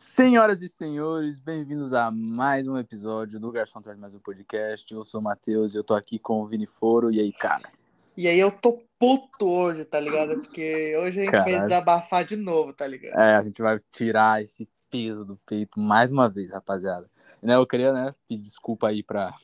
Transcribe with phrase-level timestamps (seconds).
[0.00, 4.94] Senhoras e senhores, bem-vindos a mais um episódio do Garçom Traz Mais um Podcast.
[4.94, 7.10] Eu sou o Matheus e eu tô aqui com o Vini Foro.
[7.10, 7.68] E aí, cara?
[8.16, 10.40] E aí eu tô puto hoje, tá ligado?
[10.40, 11.52] Porque hoje a gente Caralho.
[11.52, 13.18] vai desabafar de novo, tá ligado?
[13.18, 17.10] É, a gente vai tirar esse peso do peito mais uma vez, rapaziada.
[17.42, 19.34] Né, eu queria, né, pedir desculpa aí pra,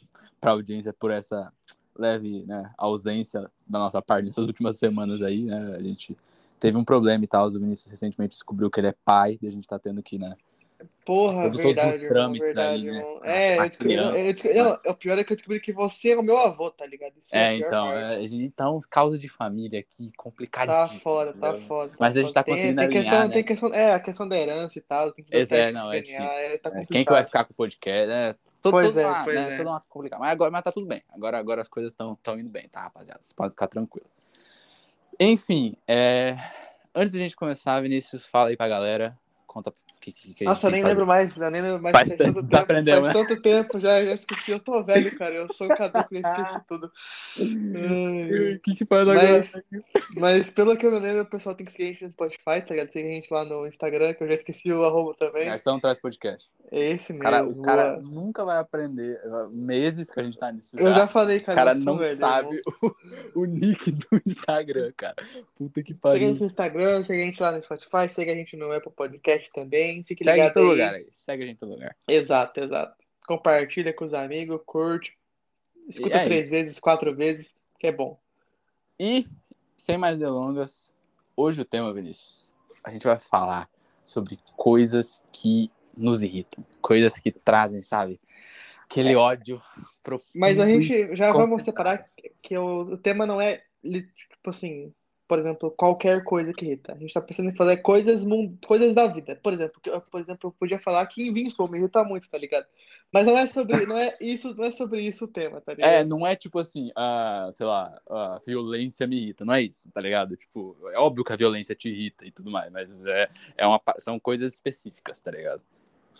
[0.40, 1.52] pra audiência por essa
[1.98, 5.74] leve né, ausência da nossa parte nessas últimas semanas aí, né?
[5.76, 6.16] A gente
[6.60, 7.46] teve um problema e tal.
[7.46, 10.34] O Vinícius recentemente descobriu que ele é pai, e a gente tá tendo que, né?
[11.04, 12.98] Porra, Todos- todos os verdade, trâmites verdade, aí, né?
[12.98, 13.20] irmão.
[13.22, 16.18] A- É, eu descobri- eu não, o pior é que eu descobri que você é
[16.18, 17.12] o meu avô, tá ligado?
[17.18, 21.02] Isso É, pior então, é, a gente tá uns causas de família aqui Tá complicadíssimos.
[21.02, 21.66] foda, tá entendeu?
[21.68, 21.90] foda.
[21.90, 22.34] tá Mas a gente foda.
[22.34, 23.34] tá Tem- conseguindo tem alinhar, questão, né?
[23.34, 25.12] tem questão, É, a questão da herança e tal.
[25.12, 26.24] Tem que Esse é, não, é difícil.
[26.24, 26.86] é, tá É.
[26.86, 28.10] Quem que vai ficar com o podcast?
[28.10, 29.56] É, todo, Pois todo é, uma, né, é.
[29.58, 30.20] todo uma complicado.
[30.20, 31.02] Mas agora mas tá tudo bem.
[31.10, 33.20] Agora, agora as coisas estão indo bem, tá, rapaziada?
[33.20, 34.06] Vocês podem ficar tranquilo.
[35.20, 36.36] Enfim, é,
[36.94, 39.18] antes de a gente começar, Vinícius, fala aí pra galera.
[39.46, 41.82] Conta o que, que, que Nossa, eu tem nem que lembro mais, eu nem lembro
[41.82, 41.92] mais.
[41.92, 44.50] Faz Faz, tanto- tempo, desaprendemos, faz tanto tempo, já, já esqueci.
[44.50, 45.34] Eu tô velho, cara.
[45.34, 46.90] Eu sou um caduco, eu esqueci tudo.
[48.54, 49.64] O que, que faz Mas, agora?
[50.16, 52.60] mas pelo que eu me lembro, o pessoal tem que seguir a gente no Spotify,
[52.66, 52.90] tá ligado?
[52.94, 55.46] A gente lá no Instagram, que eu já esqueci o arroba também.
[55.46, 56.50] Garçom traz podcast.
[56.70, 57.22] É esse O mesmo.
[57.22, 59.18] cara, o cara nunca vai aprender.
[59.52, 61.56] Meses que a gente tá nisso Eu já falei, O cara.
[61.56, 65.16] cara eu sou não velho, sabe o, o nick do Instagram, cara.
[65.56, 66.28] Puta que Segue a pariu.
[66.28, 69.33] gente no Instagram, segue a gente lá no Spotify, segue a gente no Apple Podcast
[69.52, 70.04] também.
[70.04, 70.70] Fique Segue em ligado todo aí.
[70.70, 71.06] lugar aí.
[71.10, 71.96] Segue a gente em todo lugar.
[72.08, 72.96] Exato, exato.
[73.26, 75.16] Compartilha com os amigos, curte.
[75.88, 76.50] Escuta é três isso.
[76.50, 78.18] vezes, quatro vezes, que é bom.
[78.98, 79.26] E,
[79.76, 80.92] sem mais delongas,
[81.36, 83.68] hoje o tema, Vinícius, a gente vai falar
[84.02, 86.64] sobre coisas que nos irritam.
[86.80, 88.20] Coisas que trazem, sabe?
[88.84, 89.60] Aquele ódio
[90.02, 90.36] profundo.
[90.36, 90.38] É.
[90.38, 92.06] Mas a gente já vamos separar
[92.42, 94.92] que o, o tema não é, tipo assim,
[95.26, 96.92] por exemplo, qualquer coisa que irrita.
[96.92, 98.22] A gente tá pensando em fazer coisas,
[98.66, 99.34] coisas da vida.
[99.42, 102.66] Por exemplo, eu- por exemplo, eu podia falar que Invincible me irrita muito, tá ligado?
[103.12, 105.90] Mas não é sobre, não é isso, não é sobre isso o tema, tá ligado?
[105.90, 109.90] É, não é tipo assim, a, sei lá, a violência me irrita, não é isso,
[109.90, 110.36] tá ligado?
[110.36, 113.80] Tipo, é óbvio que a violência te irrita e tudo mais, mas é, é uma,
[113.98, 115.62] são coisas específicas, tá ligado?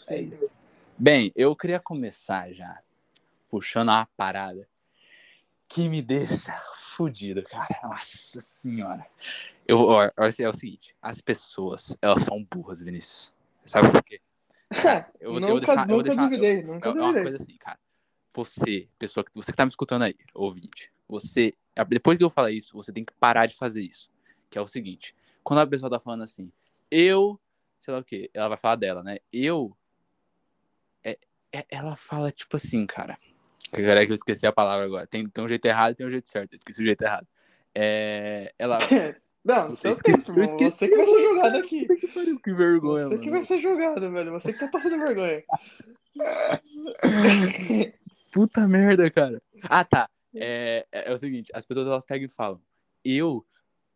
[0.09, 0.31] É Sim.
[0.31, 0.53] isso.
[0.97, 2.81] Bem, eu queria começar já
[3.51, 4.67] puxando uma parada
[5.69, 6.57] que me deixa
[6.95, 7.67] fudido, cara.
[7.83, 9.07] Nossa senhora.
[9.67, 13.33] Eu, ó, é o seguinte, as pessoas, elas são burras, Vinícius.
[13.65, 14.21] Sabe por quê?
[15.21, 17.01] Eu, vou- eu vou nunca, deixar- eu vou nunca deixar- duvidei, É nunca é uma
[17.03, 17.23] duvidei.
[17.23, 17.79] coisa assim, cara.
[18.35, 21.55] Você, pessoa que você que tá me escutando aí, ouvinte, você,
[21.89, 24.11] depois que eu falar isso, você tem que parar de fazer isso.
[24.51, 26.51] Que é o seguinte, quando a pessoa tá falando assim,
[26.91, 27.39] eu,
[27.81, 29.19] sei lá o que, ela vai falar dela, né?
[29.33, 29.77] Eu,
[31.05, 31.19] é,
[31.53, 33.17] é- ela fala tipo assim, cara.
[33.73, 35.07] Que eu esqueci a palavra agora.
[35.07, 36.53] Tem, tem um jeito errado e tem um jeito certo.
[36.53, 37.27] Eu esqueci o jeito errado.
[37.75, 38.79] É, ela.
[39.45, 40.71] Não, Puta, seu esqueci- tempo, eu esqueci.
[40.79, 41.87] Você que vai ser jogado aqui.
[41.99, 43.33] Que pariu, que vergonha, Você que mano.
[43.33, 44.33] vai ser jogado, velho.
[44.33, 45.43] Você que tá passando vergonha.
[48.33, 49.43] Puta merda, cara.
[49.65, 50.09] Ah, tá.
[50.35, 52.61] É, é, é o seguinte, as pessoas elas pegam e falam,
[53.05, 53.45] eu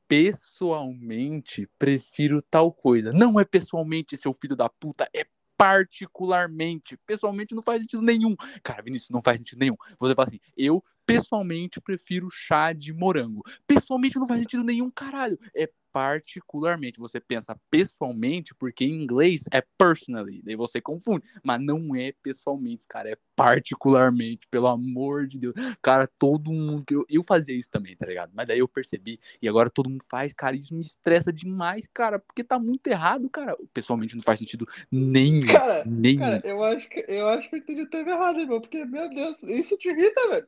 [0.06, 3.12] pessoalmente prefiro tal coisa.
[3.12, 5.24] Não é pessoalmente, seu filho da puta, é
[5.58, 6.96] particularmente.
[7.04, 8.36] Pessoalmente não faz sentido nenhum.
[8.62, 9.76] Cara, Vinícius, não faz sentido nenhum.
[9.98, 13.42] Você fala assim, eu pessoalmente prefiro chá de morango.
[13.66, 15.38] Pessoalmente não faz sentido nenhum, caralho.
[15.54, 17.00] É particularmente.
[17.00, 20.42] Você pensa pessoalmente, porque em inglês é personally.
[20.44, 21.24] Daí você confunde.
[21.42, 23.10] Mas não é pessoalmente, cara.
[23.10, 24.46] É particularmente.
[24.50, 25.54] Pelo amor de Deus.
[25.82, 26.84] Cara, todo mundo.
[26.90, 28.30] Eu, eu fazia isso também, tá ligado?
[28.34, 29.18] Mas daí eu percebi.
[29.40, 30.54] E agora todo mundo faz, cara.
[30.54, 32.18] Isso me estressa demais, cara.
[32.18, 33.56] Porque tá muito errado, cara.
[33.72, 35.46] Pessoalmente não faz sentido nenhum.
[35.46, 36.20] Cara, nenhum.
[36.20, 38.60] Cara, eu acho que eu acho que entendi o tema errado, irmão.
[38.60, 40.46] Porque, meu Deus, isso te irrita, velho.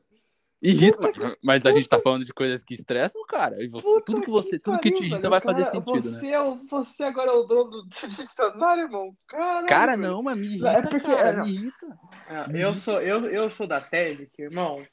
[0.61, 3.63] Irrita, mas, mas a gente tá falando de coisas que estressam, cara.
[3.63, 6.19] E você, tudo que você, tudo que te irrita vai fazer sentido, né?
[6.19, 9.17] você, é o, você agora é o dono do dicionário, irmão.
[9.27, 11.45] Caralho, Cara, não, mas me irrita, É porque- cara, é, não.
[11.45, 11.99] me irrita.
[12.29, 14.85] Ah, Eu sou, eu, eu sou da tese que, irmão,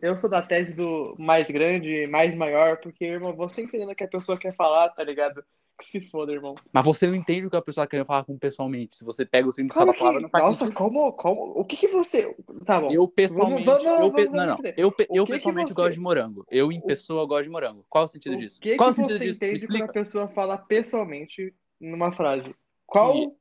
[0.00, 4.04] eu sou da tese do mais grande, mais maior, porque, irmão, você entendendo o que
[4.04, 5.44] a pessoa quer falar, tá ligado?
[5.82, 6.54] Que se foda, irmão.
[6.72, 8.96] Mas você não entende o que a pessoa tá querendo falar com pessoalmente.
[8.96, 10.76] Se você pega o significado Claro da palavra, que, não faz nossa, sentido.
[10.76, 12.34] como, como, o que que você,
[12.64, 15.32] tá bom, Eu pessoalmente, vamos- eu vamos- pe- vamos não, não, eu, pe- eu que
[15.32, 16.46] que pessoalmente você- gosto de morango.
[16.50, 17.84] Eu em o- pessoa gosto de morango.
[17.88, 18.60] Qual o sentido o disso?
[18.60, 19.36] que Qual que o sentido você disso?
[19.44, 22.54] Entende quando a pessoa fala pessoalmente numa frase?
[22.86, 23.36] Qual,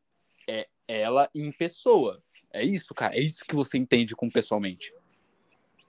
[0.87, 2.21] Ela em pessoa.
[2.51, 3.15] É isso, cara.
[3.15, 4.93] É isso que você entende com pessoalmente.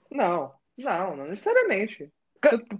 [0.09, 2.09] não, não, não necessariamente.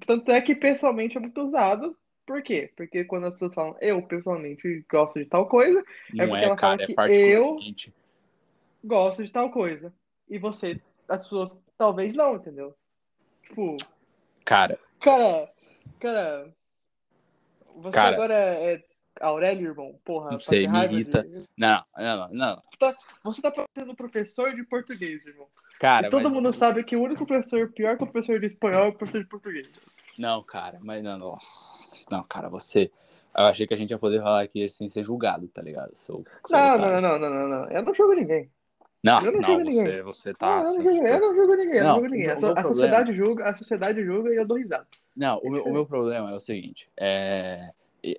[0.06, 2.72] Tanto é que pessoalmente é muito usado, por quê?
[2.76, 5.84] Porque quando as pessoas falam, eu pessoalmente gosto de tal coisa,
[6.14, 7.94] Não porque é, ela fala cara, é que particularmente.
[8.84, 9.94] gosto de tal coisa.
[10.30, 12.76] E você, as pessoas, talvez não, entendeu?
[13.44, 13.76] Tipo,
[14.46, 15.50] Cara, cara,
[16.00, 16.54] cara,
[17.76, 18.16] você Cara.
[18.16, 18.84] agora é
[19.22, 20.00] Aurélio, irmão?
[20.04, 21.24] Porra, Não pra sei, me irrita.
[21.24, 22.64] de- Não, não, não.
[23.24, 25.48] Você tá parecendo professor de português, irmão.
[25.80, 28.48] Cara, e todo mas- mundo sabe que o único professor pior que o professor de
[28.48, 29.72] espanhol é o professor de português.
[30.18, 31.38] Não, cara, mas não, não.
[32.10, 32.92] Não, cara, você.
[33.36, 35.92] Eu achei que a gente ia poder falar aqui sem ser julgado, tá ligado?
[35.96, 37.70] Sou, sou Não, não, não, não, não, não.
[37.70, 38.50] Eu não julgo ninguém.
[39.04, 40.02] Não, eu não não, você, ninguém.
[40.04, 40.60] você Não, tá.
[40.60, 42.30] eu, não julgo, eu não julgo ninguém, eu Não, não julgo ninguém.
[42.30, 44.88] A, a problema- sociedade julga, a sociedade julga e eu dou risada.
[45.16, 46.90] Não, o meu, o meu problema é o seguinte.
[46.98, 47.72] É...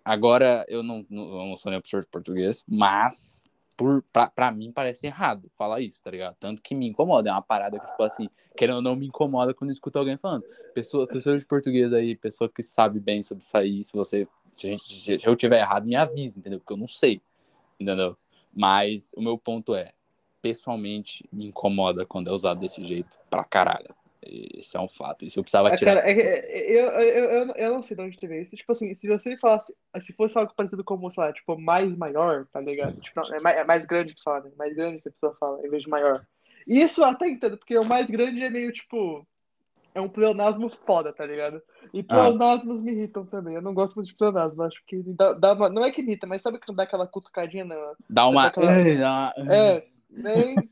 [0.05, 3.44] Agora eu não, não, eu não sou nem professor de português, mas
[3.77, 4.05] por,
[4.35, 6.37] pra, mim parece errado falar isso, tá ligado?
[6.39, 7.31] Tanto que me incomoda.
[7.31, 10.45] É uma parada que, tipo assim, querendo ou não, me incomoda quando escuto alguém falando.
[10.75, 14.29] Pessoa, pessoa de português aí, pessoa que sabe bem sobre isso aí, se você.
[14.53, 16.61] Se, gente- se eu tiver errado, me avise, entendeu?
[16.61, 17.21] Porque eu não sei.
[17.79, 18.17] Entendeu?
[18.55, 19.91] Mas o meu ponto é,
[20.41, 23.93] pessoalmente, me incomoda quando é usado desse jeito pra caralho.
[24.27, 25.25] Isso é um fato.
[25.25, 25.97] Isso eu precisava É, tirar.
[25.97, 28.57] cara, é é- eu, eu, eu, eu não sei de onde teve isso.
[28.57, 32.47] Tipo assim, se você falasse, se fosse algo parecido como, sei lá, tipo, mais maior,
[32.53, 33.01] tá ligado?
[33.01, 34.51] Tipo, não, é, mais, é mais grande que fala, né?
[34.57, 36.25] Mais grande que a pessoa fala, em vez de maior.
[36.67, 39.27] E isso eu até entendo, porque o mais grande é meio, tipo,
[39.95, 41.63] é um pleonasmo foda, tá ligado?
[41.93, 43.55] E pleonasmos me irritam também.
[43.55, 44.63] Eu não gosto muito de pleonasmo.
[44.63, 47.65] Acho que dá, dá uma, não é que irrita, mas sabe quando dá aquela cutucadinha
[47.65, 48.53] na, Dá uma.
[48.57, 49.85] Ai, dá uma- É,
[50.17, 50.69] nem,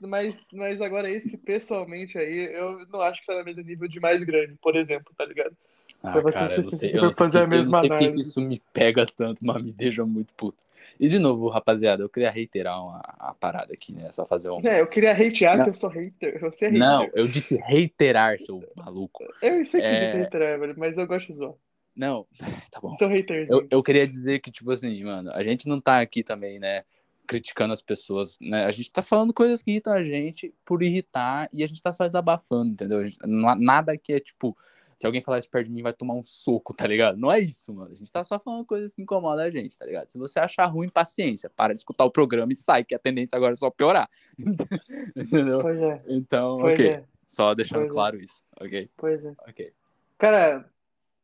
[0.00, 4.00] mas, mas agora esse pessoalmente aí, eu não acho que está no mesmo nível de
[4.00, 5.56] mais grande, por exemplo, tá ligado?
[6.02, 8.40] Ah, Pra você cara, eu não sei, a que- eu mesma não sei que isso
[8.40, 10.58] me pega tanto, mas me deixa muito puto.
[11.00, 14.10] E de novo, rapaziada, eu queria reiterar uma, a parada aqui, né?
[14.10, 14.60] Só fazer um.
[14.64, 15.64] É, eu queria hatear Não.
[15.64, 16.38] que eu sou hater.
[16.40, 16.78] Você é hater.
[16.78, 19.24] Não, eu disse reiterar, seu maluco.
[19.42, 20.04] Eu sei que você É.
[20.04, 21.54] disse hater, velho, mas eu gosto de zoar.
[21.96, 22.26] Não,
[22.70, 22.94] tá bom.
[22.96, 23.60] Sou haterzinho.
[23.62, 26.84] Eu, eu queria dizer que, tipo assim, mano, a gente não tá aqui também, né,
[27.26, 28.64] criticando as pessoas, né?
[28.64, 31.92] A gente tá falando coisas que irritam a gente por irritar e a gente tá
[31.92, 33.04] só desabafando, entendeu?
[33.04, 34.56] Gente- não há nada que é, tipo,
[34.96, 37.18] se alguém falar isso perto de mim, vai tomar um soco, tá ligado?
[37.18, 37.92] Não é isso, mano.
[37.92, 40.10] A gente tá só falando coisas que incomodam a gente, tá ligado?
[40.10, 41.50] Se você achar ruim, paciência.
[41.50, 44.08] Para de escutar o programa e sai, que a tendência agora é só piorar.
[45.14, 45.60] entendeu?
[45.60, 46.86] Pois é, Então, pois ok.
[46.88, 47.92] é, Só deixando Pois é.
[47.92, 48.90] claro isso, ok?
[48.96, 49.34] pois é.
[49.48, 49.72] Ok.
[50.18, 50.70] Cara,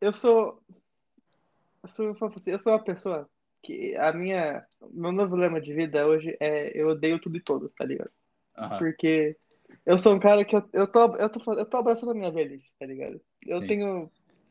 [0.00, 0.60] eu sou.
[1.82, 2.16] Eu sou,
[2.46, 3.28] eu sou uma pessoa
[3.62, 4.64] que a minha.
[4.90, 8.10] Meu novo lema de vida hoje é eu odeio tudo e todos, tá ligado?
[8.56, 8.78] Aham.
[8.78, 9.36] Porque
[9.86, 12.30] eu sou um cara que eu, eu, tô, eu, tô, eu tô abraçando a minha
[12.30, 13.20] velhice, tá ligado?
[13.46, 13.66] Eu Sim.
[13.66, 14.10] tenho.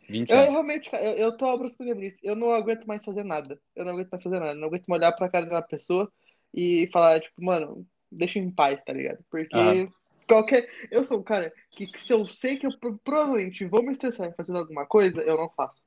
[0.09, 0.49] 20 Eu anos.
[0.49, 2.19] realmente, cara, eu, eu tô abraçando a minha velhice.
[2.23, 3.59] Eu não aguento mais fazer nada.
[3.75, 4.51] Eu não aguento mais fazer nada.
[4.53, 6.11] Eu não aguento mais olhar pra cara de uma pessoa
[6.53, 9.19] e falar, tipo, mano, deixa em paz, tá ligado?
[9.29, 9.91] Porque Aham.
[10.27, 10.69] qualquer.
[10.89, 13.91] Eu sou um cara que, que se eu sei que eu pro- provavelmente vou me
[13.91, 15.81] estressar fazendo alguma coisa, eu não faço.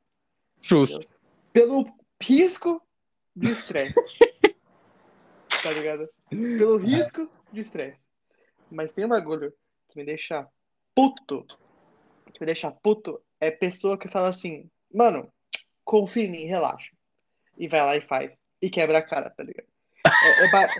[0.62, 1.06] Justo.
[1.52, 1.84] Pelo
[2.22, 2.80] risco
[3.34, 4.18] de estresse.
[5.62, 6.08] tá ligado?
[6.28, 7.98] Pelo risco de estresse.
[8.70, 9.52] Mas tem um bagulho
[9.88, 10.46] que me deixa
[10.94, 11.44] puto.
[12.32, 15.32] Que me deixa puto é pessoa que fala assim, mano,
[15.84, 16.92] confia em mim, relaxa.
[17.56, 18.32] E vai lá e faz.
[18.60, 19.68] E quebra a cara, tá ligado?
[20.06, 20.74] É, é, ba-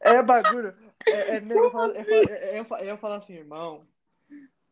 [0.00, 0.74] é bagulho.
[1.06, 3.86] É, é eu falo- eu falo- eu falo- eu falo assim, irmão,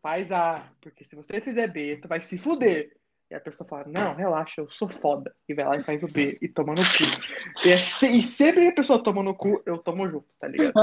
[0.03, 2.97] faz A, porque se você fizer B, tu vai se fuder.
[3.29, 5.35] E a pessoa fala, não, relaxa, eu sou foda.
[5.49, 7.67] E vai lá e faz o B e toma no cu.
[7.67, 10.47] E, é se- e sempre que a pessoa toma no cu, eu tomo junto, tá
[10.47, 10.75] ligado?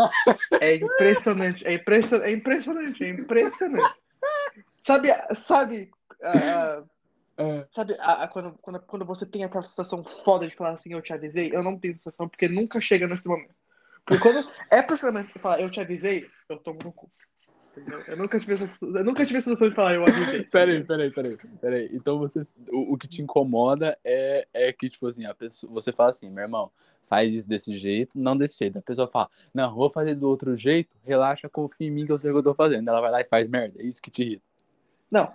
[0.60, 3.96] É impressionante, é, impression, é impressionante, é impressionante.
[4.86, 5.92] Sabe, sabe,
[6.22, 6.84] ah,
[7.38, 7.66] É.
[7.72, 11.14] sabe ah, quando, quando, quando você tem aquela sensação foda de falar assim, eu te
[11.14, 11.50] avisei?
[11.54, 13.56] Eu não tenho sensação, porque nunca chega nesse momento.
[14.06, 17.10] Porque quando é pra você falar, eu te avisei, eu tomo no cu.
[18.08, 20.44] Eu nunca tive essa, eu nunca tive a sensação de falar, eu avisei.
[20.52, 21.90] Peraí, peraí, peraí, peraí.
[21.92, 25.92] Então você, o, o que te incomoda é, é que, tipo assim, a pessoa, você
[25.92, 26.72] fala assim, meu irmão,
[27.04, 28.78] faz isso desse jeito, não desse jeito.
[28.78, 32.20] A pessoa fala, não, vou fazer do outro jeito, relaxa, confia em mim que eu
[32.20, 32.88] sei o que eu tô fazendo.
[32.88, 34.44] Ela vai lá e faz merda, é isso que te irrita.
[35.10, 35.34] Não,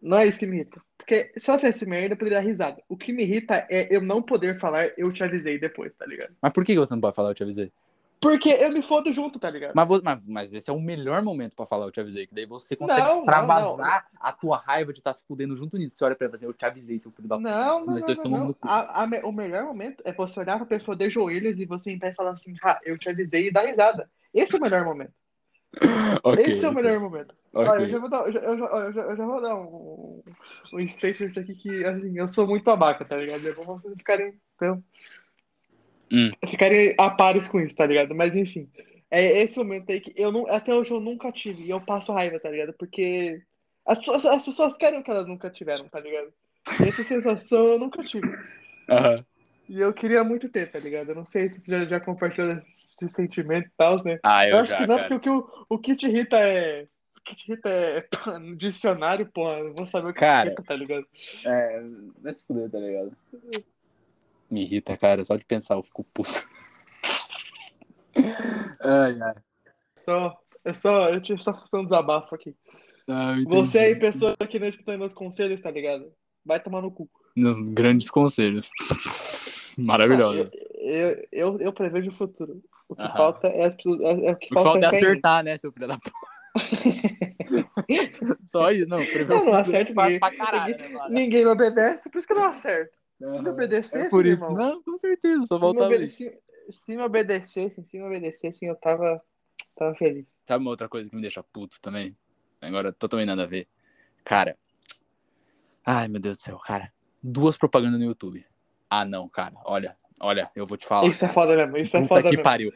[0.00, 0.80] não é isso que me irrita.
[0.96, 2.82] Porque se ela fizesse merda, eu poderia dar risada.
[2.88, 6.34] O que me irrita é eu não poder falar, eu te avisei depois, tá ligado?
[6.40, 7.72] Mas por que você não pode falar, eu te avisei?
[8.20, 9.74] Porque eu me fodo junto, tá ligado?
[9.74, 12.26] Mas, mas, mas esse é o melhor momento pra falar, eu te avisei.
[12.26, 15.78] Que daí você consegue Não, não, extravasar a tua raiva de estar se fudendo junto
[15.78, 15.96] nisso.
[15.96, 17.48] Você olha pra fala assim, eu te avisei, seu filho da puta.
[17.48, 18.56] Não, não, não, não, não.
[18.62, 22.10] A- a o melhor momento é você olhar pra pessoa de joelhos e você entrar
[22.10, 24.10] e falar assim, ah, eu te avisei e dar risada.
[24.34, 25.12] Esse é o melhor momento.
[26.22, 27.34] Ok, Esse é o melhor momento.
[27.52, 27.68] ok.
[27.70, 30.22] Olha, eu já vou dar, já, eu já, eu já- eu já vou dar um,
[30.74, 33.46] um statement aqui que, assim, eu sou muito abaca, tá ligado?
[33.48, 34.82] É bom vocês ficarem, então,
[36.12, 36.30] Hum.
[36.48, 38.14] ficarem a pares com isso, tá ligado?
[38.14, 38.68] Mas, enfim,
[39.10, 42.12] é esse momento aí que eu não, até hoje eu nunca tive e eu passo
[42.12, 42.72] raiva, tá ligado?
[42.74, 43.42] Porque
[43.86, 46.32] as, pessoas- as pessoas querem o que elas nunca tiveram, tá ligado?
[46.80, 48.28] E essa sensação eu nunca tive.
[48.88, 49.24] Aham.
[49.68, 51.10] E eu queria muito ter, tá ligado?
[51.10, 54.18] Eu não sei se você já, já compartilhou esse, esse sentimento e tal, né?
[54.22, 55.08] Ah, eu, Eu, acho já, que não, cara.
[55.08, 56.88] porque o, o, o que te irrita é.
[57.16, 58.04] O que te irrita é.
[58.40, 60.42] No dicionário, porra, eu vou saber o que Cara.
[60.42, 61.06] te irrita, tá ligado?
[61.46, 61.82] É,
[62.20, 63.16] vai se fuder, tá ligado?
[64.50, 65.24] Me irrita, cara.
[65.24, 66.30] Só de pensar eu fico puto.
[68.80, 69.34] ai, ai.
[69.96, 72.56] Só, é só, eu tive só um desabafo aqui.
[73.08, 76.12] Ah, eu Você aí, pessoa que não escuta meus conselhos, tá ligado?
[76.44, 77.08] Vai tomar no cu.
[77.72, 78.70] Grandes conselhos.
[79.78, 80.50] Maravilhosos.
[80.74, 82.62] Eu, eu, eu prevejo o futuro.
[82.88, 83.16] O que Aham.
[83.16, 84.00] falta é as pessoas.
[84.00, 84.96] É, é o que O que falta é mim.
[84.96, 86.12] acertar, né, seu filho da puta?
[88.40, 89.04] Só isso, não.
[89.04, 90.20] Prever Eu o não futuro acerto faz ninguém.
[90.20, 91.14] pra caralho, né, mano?
[91.14, 92.92] Ninguém me obedece, por isso que eu não acerto.
[93.20, 94.34] Se me obedecesse, É por isso.
[94.42, 94.54] irmão.
[94.54, 95.44] Não, com certeza.
[95.46, 96.16] Só voltava isso.
[96.16, 96.38] se,
[96.70, 99.22] se me obedecessem, se me obedecessem, eu tava,
[99.76, 100.34] tava feliz.
[100.46, 102.14] Sabe uma outra coisa que me deixa puto também?
[102.60, 103.66] Agora, totalmente nada a ver.
[104.24, 104.56] Cara.
[105.84, 106.92] Ai, meu Deus do céu, cara.
[107.22, 108.44] Duas propagandas no YouTube.
[108.88, 109.54] Ah, não, cara.
[109.64, 111.08] Olha, olha, eu vou te falar.
[111.08, 112.42] Isso é foda mesmo, isso é Puta foda que mesmo.
[112.42, 112.72] pariu.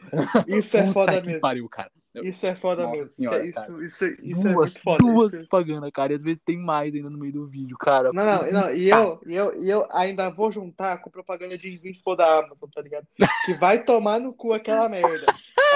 [0.47, 1.41] Isso é Puta foda que mesmo.
[1.41, 1.91] pariu, cara.
[2.23, 3.07] Isso é foda Nossa mesmo.
[3.09, 4.97] senhora, isso, é- isso, isso, isso é duas, muito foda.
[4.99, 6.13] duas isso- propagandas, cara.
[6.13, 8.11] E às vezes tem mais ainda no meio do vídeo, cara.
[8.13, 11.67] Não, não, não, e eu, e, eu, e eu ainda vou juntar com propaganda de
[11.73, 13.07] Invincible da Amazon, tá ligado?
[13.45, 15.25] Que vai tomar no cu aquela merda.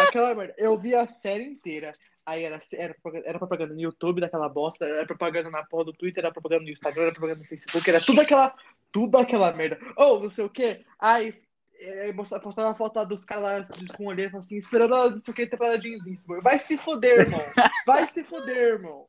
[0.07, 0.53] Aquela merda.
[0.57, 1.93] Eu vi a série inteira.
[2.25, 5.93] Aí era, era, propaganda- era propaganda no YouTube daquela bosta, era propaganda na porra do
[5.93, 8.53] Twitter, era propaganda no Instagram, era propaganda no Facebook, era tudo aquela,
[8.91, 9.79] tudo aquela merda.
[9.97, 10.81] Ou não sei o quê.
[10.99, 11.33] Aí
[11.79, 15.47] é, postava a foto dos caras com olheiro assim, esperando a não sei o que
[15.47, 16.41] temporada de Invincible.
[16.41, 17.41] Vai se foder, irmão.
[17.85, 19.05] Vai se foder, irmão.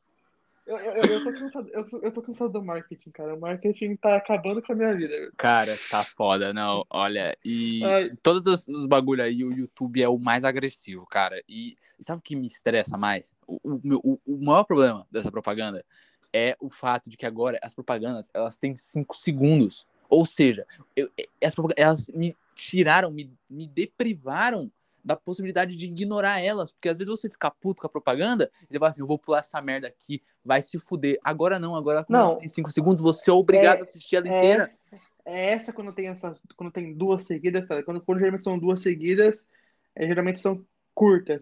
[0.65, 3.35] Eu, eu, eu, tô cansado, eu, eu tô cansado do marketing, cara.
[3.35, 5.31] O marketing tá acabando com a minha vida.
[5.35, 6.85] Cara, tá foda, não.
[6.89, 8.11] Olha, e Ai.
[8.21, 11.41] todos os, os bagulho aí, o YouTube é o mais agressivo, cara.
[11.49, 13.35] E, e sabe o que me estressa mais?
[13.45, 15.83] O, o, o, o maior problema dessa propaganda
[16.31, 19.87] é o fato de que agora as propagandas, elas têm 5 segundos.
[20.07, 21.09] Ou seja, eu,
[21.43, 22.37] as propagandas, elas me
[22.67, 24.71] tiraram, me, me deprivaram
[25.03, 26.71] da possibilidade de ignorar elas.
[26.71, 29.17] Porque às vezes você fica puto com a propaganda e você fala assim, eu vou
[29.17, 31.17] pular essa merda aqui, vai se fuder.
[31.23, 32.37] Agora não, agora Não.
[32.37, 34.63] tem 5 segundos, você é obrigado É- a assistir ela É inteira.
[34.63, 34.77] essa,
[35.25, 37.81] é essa quando tem essas, quando tem duas seguidas, tá?
[37.83, 39.47] Quando, quando geralmente são duas seguidas,
[39.95, 40.63] é, geralmente são
[40.93, 41.41] curtas.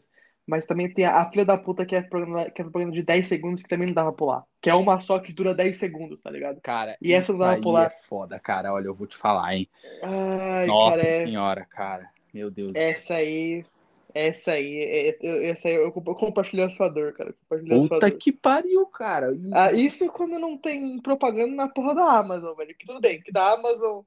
[0.50, 3.28] Mas também tem a, filha da puta que é propaganda, que é propaganda de 10
[3.28, 4.44] segundos que também não dá pra pular.
[4.60, 6.60] Que é uma só que dura 10 segundos, tá ligado?
[6.62, 7.86] Cara, E essa não dá pra aí pular.
[7.86, 8.74] é foda, cara.
[8.74, 9.68] Olha, eu vou te falar, hein?
[10.02, 12.10] Ai, Nossa cara, é- senhora, cara.
[12.34, 12.74] Meu Deus.
[12.76, 13.64] essa aí.
[14.12, 14.76] Essa aí.
[14.80, 17.34] é- eu- essa aí eu, comp- eu compartilho a sua dor, cara.
[17.48, 18.12] Puta dor.
[18.12, 19.38] que pariu, cara.
[19.54, 22.76] Ah, isso quando não tem propaganda na porra da Amazon, velho.
[22.76, 24.02] Que tudo bem, que da Amazon.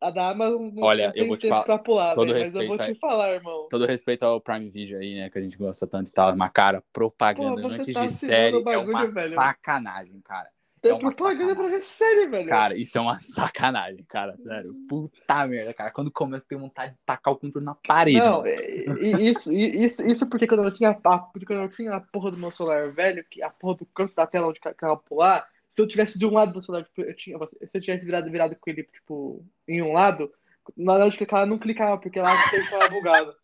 [0.00, 2.38] A da Amazon não, Olha, não eu tem vou te falar- pra pular, todo velho.
[2.38, 3.66] Mas eu respeito vou te falar, irmão.
[3.70, 5.30] Todo respeito ao Prime Video aí, né?
[5.30, 6.36] Que a gente gosta tanto e tal.
[6.36, 9.34] Mas, cara, propaganda Pô, antes tá de série bagulho, é uma velho.
[9.34, 10.48] sacanagem, cara.
[10.82, 11.78] Tem é uma propaganda pra sacanagem.
[11.80, 12.48] ver série, velho.
[12.48, 14.36] Cara, isso é uma sacanagem, cara.
[14.36, 14.74] Sério.
[14.86, 15.90] Puta merda, cara.
[15.90, 18.18] Quando começa a ter vontade de tacar o controle na parede.
[18.18, 19.20] Não, mano.
[19.20, 22.36] isso, isso, isso porque quando eu tinha a, porque quando eu tinha a porra do
[22.36, 25.86] meu celular velho, que a porra do canto da tela onde ficava pular, se eu
[25.86, 28.70] tivesse de um lado do celular, tipo, eu tinha, se eu tivesse virado, virado com
[28.70, 30.32] ele, tipo, em um lado,
[30.74, 33.34] na hora de clicar, eu não clicava, porque lá ele ficava bugado.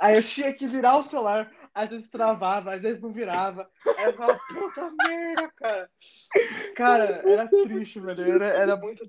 [0.00, 3.70] Aí eu tinha que virar o celular, às vezes travava, às vezes não virava.
[3.96, 5.90] Aí eu falava, puta merda, cara.
[6.74, 8.22] Cara, era triste, velho.
[8.22, 9.08] Era, era muito.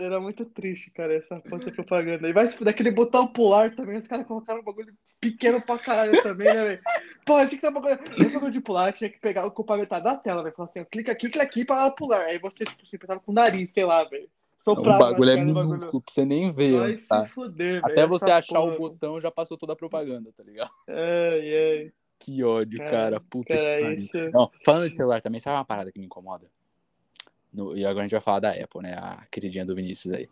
[0.00, 2.28] Era muito triste, cara, essa puta propaganda.
[2.28, 5.78] E vai se fuder, aquele botão pular também, os caras colocaram um bagulho pequeno pra
[5.78, 6.80] caralho também, né, velho?
[7.24, 8.00] Pô, tinha que ter uma coisa.
[8.18, 10.54] Esse bagulho de pular tinha que pegar, ocupar metade da tela, velho.
[10.54, 12.22] Falar assim, clica aqui, clica aqui pra ela pular.
[12.26, 14.24] Aí você, tipo, se apertava com o nariz, sei lá, velho.
[14.24, 15.66] O Soprava bagulho é do bagulho.
[15.68, 17.02] minúsculo pra você nem ver.
[17.06, 17.24] Tá.
[17.24, 17.86] se fuder, velho.
[17.86, 18.74] Até você achar porra.
[18.74, 20.70] o botão, já passou toda a propaganda, tá ligado?
[20.86, 21.92] Ai, ai.
[22.18, 23.20] Que ódio, Cara, cara.
[23.20, 23.96] Puta cara, que pariu.
[23.96, 26.46] isso- Não, falando de celular também, sabe uma parada que me incomoda?
[27.52, 28.94] No- e agora a gente vai falar da Apple, né?
[28.94, 30.28] A queridinha do Vinícius aí.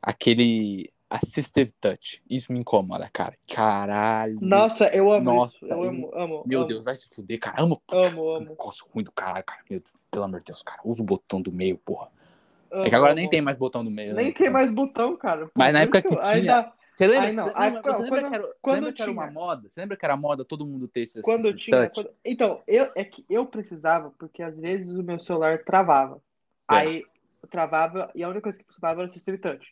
[0.00, 2.22] Aquele Assistive Touch.
[2.30, 3.34] Isso me incomoda, cara.
[3.52, 4.38] Caralho.
[4.40, 5.66] Nossa, eu amo Nossa.
[5.66, 6.42] Eu amo, amo.
[6.46, 6.68] Meu amo.
[6.68, 7.60] Deus, vai se fuder, cara.
[7.62, 7.82] Amo.
[7.90, 8.46] Amo, Esse amo.
[8.48, 9.60] negócio ruim do caralho, cara.
[9.68, 10.80] Meu Deus, pelo amor de Deus, cara.
[10.84, 12.08] Usa o botão do meio, porra.
[12.70, 14.14] amo, É que agora nem tem mais botão do meio.
[14.14, 14.32] Nem né?
[14.32, 15.46] tem mais botão, cara.
[15.46, 17.44] Pô, Mas na por época que tinha- Ainda, Você lembra, Ai, não.
[17.44, 19.68] você quando- lembra quando- que era, quando lembra que era tinha- uma moda?
[19.68, 21.76] Você lembra que era moda todo mundo ter esse quando tinha.
[21.88, 21.94] Touch?
[21.94, 26.20] quando- Então, eu, é que eu precisava, porque às vezes o meu celular travava.
[26.70, 27.04] Aí
[27.50, 29.66] travava e a única coisa que funcionava era o System Touch.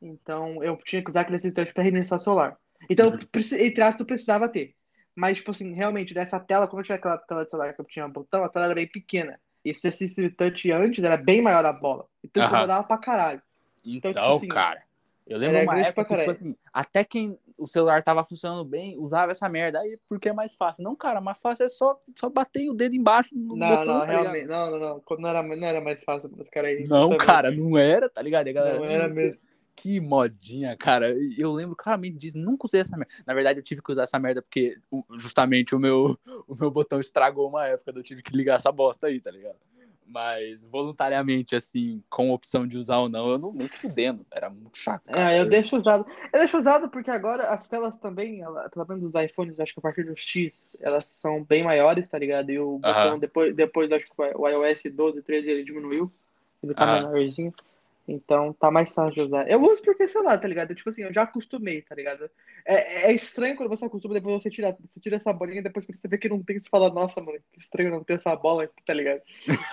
[0.00, 2.56] Então eu tinha que usar aquele System Touch para reiniciar o celular.
[2.90, 3.18] Então, Uhum.
[3.60, 4.74] entre aspas, eu precisava ter.
[5.14, 7.84] Mas, tipo assim, realmente, dessa tela, quando eu tinha aquela tela de celular que eu
[7.84, 9.38] tinha botão, a tela era bem pequena.
[9.64, 12.06] E esse System Touch antes era bem maior a bola.
[12.24, 12.50] Então Aham.
[12.50, 13.42] incomodava pra caralho.
[13.84, 14.82] Então, tipo assim, cara,
[15.26, 19.48] eu lembro uma época tipo assim, até quem o celular tava funcionando bem, usava essa
[19.48, 20.82] merda aí porque é mais fácil.
[20.82, 24.00] Não, cara, mais fácil é só, só bater o dedo embaixo no Não, botão, não,
[24.00, 24.46] tá realmente.
[24.46, 25.00] Não, não, não.
[25.00, 26.86] Quando não era, não era mais fácil para os caras aí.
[26.86, 28.48] Não, cara, não era, tá ligado?
[28.48, 29.40] E galera, Não era "Não, mesmo.
[29.74, 31.14] Que modinha, cara.
[31.36, 32.38] Eu lembro claramente disso.
[32.38, 33.12] Nunca usei essa merda.
[33.26, 34.78] Na verdade, eu tive que usar essa merda porque
[35.14, 36.16] justamente o meu,
[36.46, 37.90] o meu botão estragou uma época.
[37.94, 39.56] Eu tive que ligar essa bosta aí, tá ligado?
[40.06, 44.26] Mas voluntariamente, assim, com opção de usar ou não, eu não nem fudendo.
[44.30, 45.02] Era muito chato.
[45.06, 46.06] É, eu deixo usado.
[46.32, 49.80] Eu deixo usado porque agora as telas também, ela, pelo menos os iPhones, acho que
[49.80, 52.50] a partir do X, elas são bem maiores, tá ligado?
[52.50, 53.18] E o botão, Aham.
[53.18, 56.12] depois, depois acho que o iOS 12, 13, ele diminuiu.
[56.62, 57.08] Ele tá Aham.
[57.08, 57.54] menorzinho.
[58.06, 59.48] Então tá mais fácil de usar.
[59.48, 60.74] Eu uso porque, sei lá, tá ligado?
[60.74, 62.28] Tipo assim, eu já acostumei, tá ligado?
[62.66, 65.92] É, é estranho quando você acostuma, depois você tira, você tira essa bolinha, depois que
[65.96, 68.64] você vê que não tem, você fala, nossa, mano, que estranho não ter essa bola
[68.64, 69.22] aqui, tá ligado?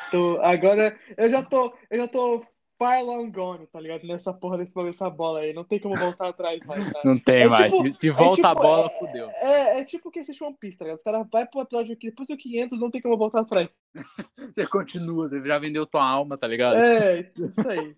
[0.08, 2.46] Então, agora eu já tô, eu já tô
[2.78, 4.08] far long gone, tá ligado?
[4.08, 5.52] Nessa porra desse bagulho, dessa bola aí.
[5.52, 7.02] Não tem como voltar atrás mais, tá?
[7.04, 7.70] Não tem É mais.
[7.70, 9.30] tipo- se se é volta a tipo- bola, é- fudeu.
[9.30, 10.98] É, é tipo que assiste One Piece, tá ligado?
[11.00, 13.68] Os caras vai pro episódio aqui, depois do 500 não tem como voltar atrás.
[14.56, 16.78] Você continua, você já vendeu tua alma, tá ligado?
[16.78, 17.94] É, isso aí.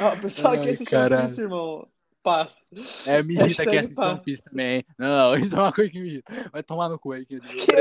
[0.00, 1.14] Ó, pessoal Ai, que assiste caralho.
[1.22, 1.88] One Piece, irmão,
[2.22, 2.60] passa.
[3.06, 4.10] É, me irrita que assiste pá.
[4.12, 4.84] One Piece também.
[4.98, 6.32] Não, isso é uma coisa que me irrita.
[6.52, 7.66] Vai tomar no cu aí, 15 mil.
[7.66, 7.76] Quem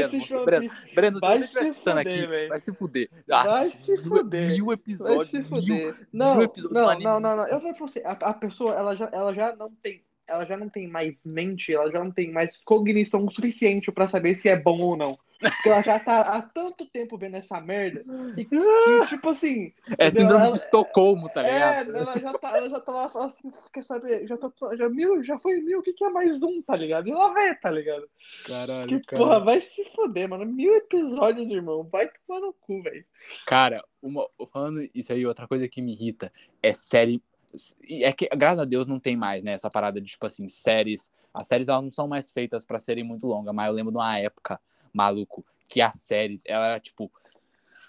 [0.45, 3.09] Breno, Breno, Breno, vai se se fuder, aqui, vai se fuder.
[3.27, 4.47] Vai Assiste se mil- fuder.
[4.51, 5.27] Mil vai episódios.
[5.29, 6.07] se mil- fuder.
[6.13, 7.47] Não, mil episódios não, não, não, não.
[7.47, 7.99] Eu vou pra você.
[8.05, 10.03] A, a pessoa, ela já, ela já não tem.
[10.27, 14.33] Ela já não tem mais mente, ela já não tem mais cognição suficiente pra saber
[14.33, 15.15] se é bom ou não.
[15.49, 18.03] Porque ela já tá há tanto tempo vendo essa merda.
[18.37, 19.73] E, que, tipo assim.
[19.97, 20.21] É entendeu?
[20.21, 21.95] síndrome Ela- de Estocolmo, tá É, ligado?
[21.97, 24.27] ela já tá, ela já tá lá falando assim, quer saber?
[24.27, 27.07] Já, tô, já, mil, já foi mil, o que, que é mais um, tá ligado?
[27.07, 28.07] E lá vai, tá ligado?
[28.45, 29.21] Caralho, Que cara.
[29.23, 30.45] porra, vai se foder, mano.
[30.45, 31.83] Mil episódios, irmão.
[31.91, 33.05] Vai tomar no cu, velho.
[33.45, 37.21] Cara, uma, falando isso aí, outra coisa que me irrita é série.
[37.87, 39.51] e É que, graças a Deus, não tem mais, né?
[39.53, 41.11] Essa parada de, tipo assim, séries.
[41.33, 43.97] As séries elas não são mais feitas pra serem muito longas, mas eu lembro de
[43.97, 44.57] uma época,
[44.95, 47.11] maluco, que as séries, ela era, tipo,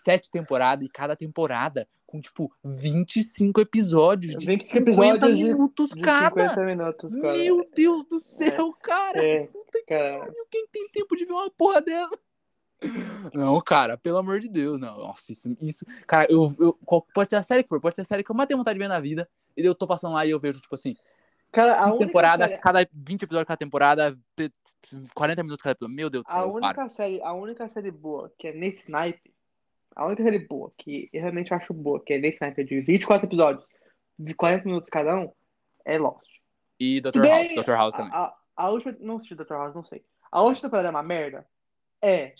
[0.04, 5.90] sete temporadas e cada temporada com, tipo, 25 episódios de 25 50 episódios de- minutos
[5.90, 6.48] De cada.
[6.50, 7.36] 50 minutos, cara.
[7.36, 9.22] Meu Deus do céu, cara.
[9.24, 10.32] É, Puta que cara.
[10.50, 12.18] quem tem tempo de ver uma porra dessa?
[13.32, 14.98] Não, cara, pelo amor de Deus, não.
[14.98, 15.48] Nossa, isso.
[15.60, 16.78] isso cara, eu, eu,
[17.14, 18.78] pode ser a série que for, pode ser a série que eu mais tenho vontade
[18.78, 19.28] de ver na vida.
[19.56, 20.94] E eu tô passando lá e eu vejo, tipo assim,
[21.56, 24.52] Cara, a temporada, série, cada 20 episódios cada temporada, te-
[25.14, 25.96] 40 minutos cada episódio.
[25.96, 26.66] Meu Deus do a céu, para.
[26.66, 29.34] única série, a única série boa que é nesse naipe,
[29.94, 33.26] a única série boa que eu realmente acho boa, que é nesse naipe de 24
[33.26, 33.66] episódios,
[34.18, 35.32] de 40 minutos cada um,
[35.84, 36.26] é Lost.
[36.78, 37.10] E Dr.
[37.12, 37.70] Tudo House, bem, Dr.
[37.72, 38.12] House a, também.
[38.14, 39.52] a, a última, não assisti Dr.
[39.54, 40.04] House, não sei.
[40.30, 41.46] A última temporada é uma merda?
[42.02, 42.34] É.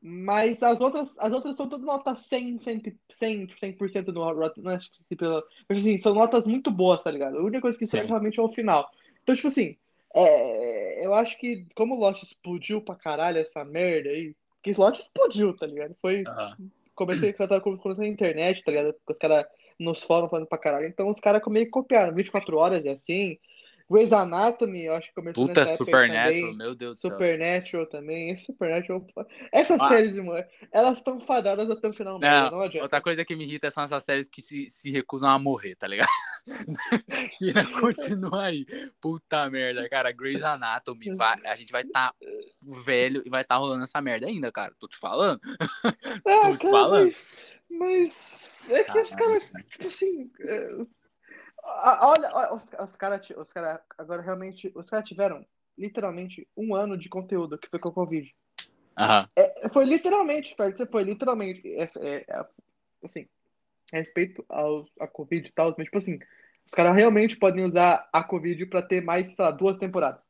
[0.00, 4.72] Mas as outras, as outras são todas notas 100, 100, 100, 100% no Rotten, não
[4.72, 7.38] acho que pelo, mas assim, são notas muito boas, tá ligado?
[7.38, 8.88] A única coisa que estraga realmente é o final.
[9.22, 9.76] Então, tipo assim,
[10.14, 15.00] é, eu acho que como o Lost explodiu pra caralho essa merda aí, que Lost
[15.00, 15.96] explodiu, tá ligado?
[16.00, 16.54] Foi, Aham.
[16.94, 18.94] comecei, eu tava começando na internet, tá ligado?
[19.04, 19.46] Com os caras
[19.78, 20.86] nos fóruns falando pra caralho.
[20.86, 22.14] Então os caras meio que copiaram.
[22.14, 23.38] 24 horas é assim.
[23.88, 27.10] Grey's Anatomy, eu acho que começou Puta, nessa Supernatural, meu Deus do céu.
[27.12, 28.30] Supernatural também.
[28.30, 29.06] Esse Supernatural.
[29.52, 29.88] Essas Ah.
[29.88, 32.18] séries, irmão, elas estão fadadas até o final.
[32.18, 32.84] mesmo, Não, não adianta.
[32.84, 35.86] outra coisa que me irrita são essas séries que se, se recusam a morrer, tá
[35.86, 36.08] ligado?
[37.38, 38.66] que ainda continua aí.
[39.00, 40.10] Puta merda, cara.
[40.12, 42.12] Grey's Anatomy, vai, a gente vai estar
[42.84, 44.74] velho e vai estar rolando essa merda ainda, cara.
[44.80, 45.40] Tô te falando.
[45.44, 45.92] Ah,
[46.50, 47.04] tô te cara, falando.
[47.04, 48.38] mas, mas
[48.70, 50.30] é que os Caralho, caras, tipo assim.
[50.40, 50.70] é,
[51.66, 55.44] Olha, olha, os, os caras, os cara, agora realmente, os caras tiveram
[55.76, 58.32] literalmente um ano de conteúdo que foi com o Covid.
[58.98, 59.28] Aham.
[59.36, 60.56] É, foi literalmente,
[60.90, 62.46] foi literalmente, essa, é, é,
[63.04, 63.28] assim,
[63.92, 66.18] a respeito ao, a Covid e tal, mas tipo assim,
[66.66, 70.20] os caras realmente podem usar a Covid pra ter mais, sei lá, duas temporadas.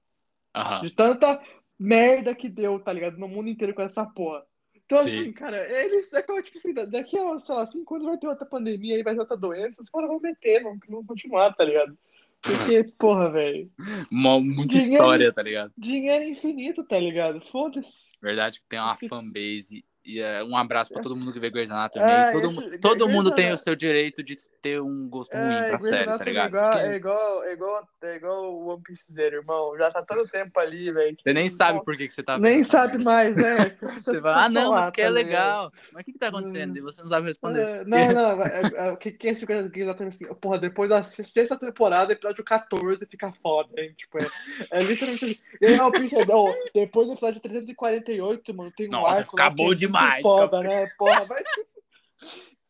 [0.54, 0.82] Aham.
[0.82, 1.42] De tanta
[1.78, 3.18] merda que deu, tá ligado?
[3.18, 4.44] No mundo inteiro com essa porra.
[4.86, 5.20] Então, Sim.
[5.20, 8.16] assim, cara, eles, é como, tipo assim, da- daqui a, sei lá, cinco anos vai
[8.18, 11.52] ter outra pandemia aí, vai ter outra doença, os caras vão meter, vão, vão continuar,
[11.52, 11.98] tá ligado?
[12.40, 13.68] Porque, porra, velho,
[14.10, 15.72] Muita Dinheiro- história, tá ligado?
[15.76, 17.40] dinheiro infinito, tá ligado?
[17.40, 18.12] Foda-se.
[18.22, 19.84] Verdade que tem uma fanbase.
[20.06, 22.04] E é, um abraço pra todo mundo que vê Grey's Anatomy.
[22.04, 25.42] É, todo esse- todo Grey's mundo tem o seu direito de ter um gosto ruim
[25.42, 26.56] É, pra Grey's série, tá Anatomy ligado?
[26.56, 29.76] É igual, é, igual, é, igual, é igual o One Piece Zero, irmão.
[29.76, 31.16] Já tá todo tempo ali, velho.
[31.20, 32.44] Você nem sabe por que, que você tá vendo.
[32.44, 33.56] Nem sabe mais, né?
[33.76, 35.26] Você, Você fala, ah, não, porque é tá ligado?
[35.26, 35.72] legal.
[35.92, 36.72] Mas o que, que tá acontecendo?
[36.74, 36.76] Hum.
[36.76, 37.60] E você não sabe responder.
[37.60, 40.26] É, Não, não, é, o que, que é esse Grey's Anatomy assim?
[40.34, 43.92] Porra, depois da sexta temporada, episódio 14 fica foda, hein?
[43.96, 44.26] Tipo, é,
[44.70, 45.38] é literalmente assim.
[45.60, 49.72] E aí, o Prince, ó, depois do episódio 348, mano, tem um Nossa, arco acabou
[49.72, 50.86] é demais, foda, né?
[50.98, 51.66] Porra, vai se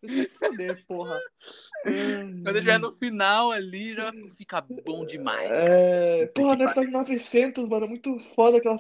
[0.39, 1.19] vai foder, porra.
[1.85, 5.49] Quando estiver no final ali, já fica bom demais.
[5.49, 5.69] cara.
[5.69, 8.77] É, porra, que no episódio 900, mano, muito foda aquela.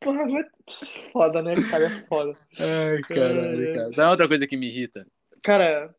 [0.00, 0.46] Porra, mas...
[1.12, 1.86] Foda, né, cara?
[1.86, 2.32] É foda.
[2.58, 3.94] Ai, caralho, cara.
[3.94, 5.06] Sabe outra coisa que me irrita?
[5.42, 5.94] Cara,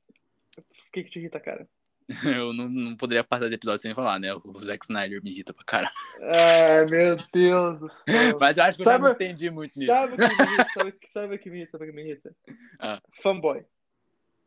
[0.58, 1.68] o que que te irrita, cara?
[2.40, 4.34] Eu não, não poderia passar esse episódio sem falar, né?
[4.34, 5.94] O Zack Snyder me irrita pra caralho.
[6.22, 8.38] Ai, meu Deus do céu.
[8.40, 9.92] Mas eu acho que eu Sabe- já me entendi muito nisso.
[9.92, 10.68] Sabe o que me irrita?
[10.74, 11.72] Sabe, o que- sabe que me irrita?
[11.78, 12.36] Sabe que me irrita?
[12.80, 13.02] Ah.
[13.24, 13.66] Fanboy.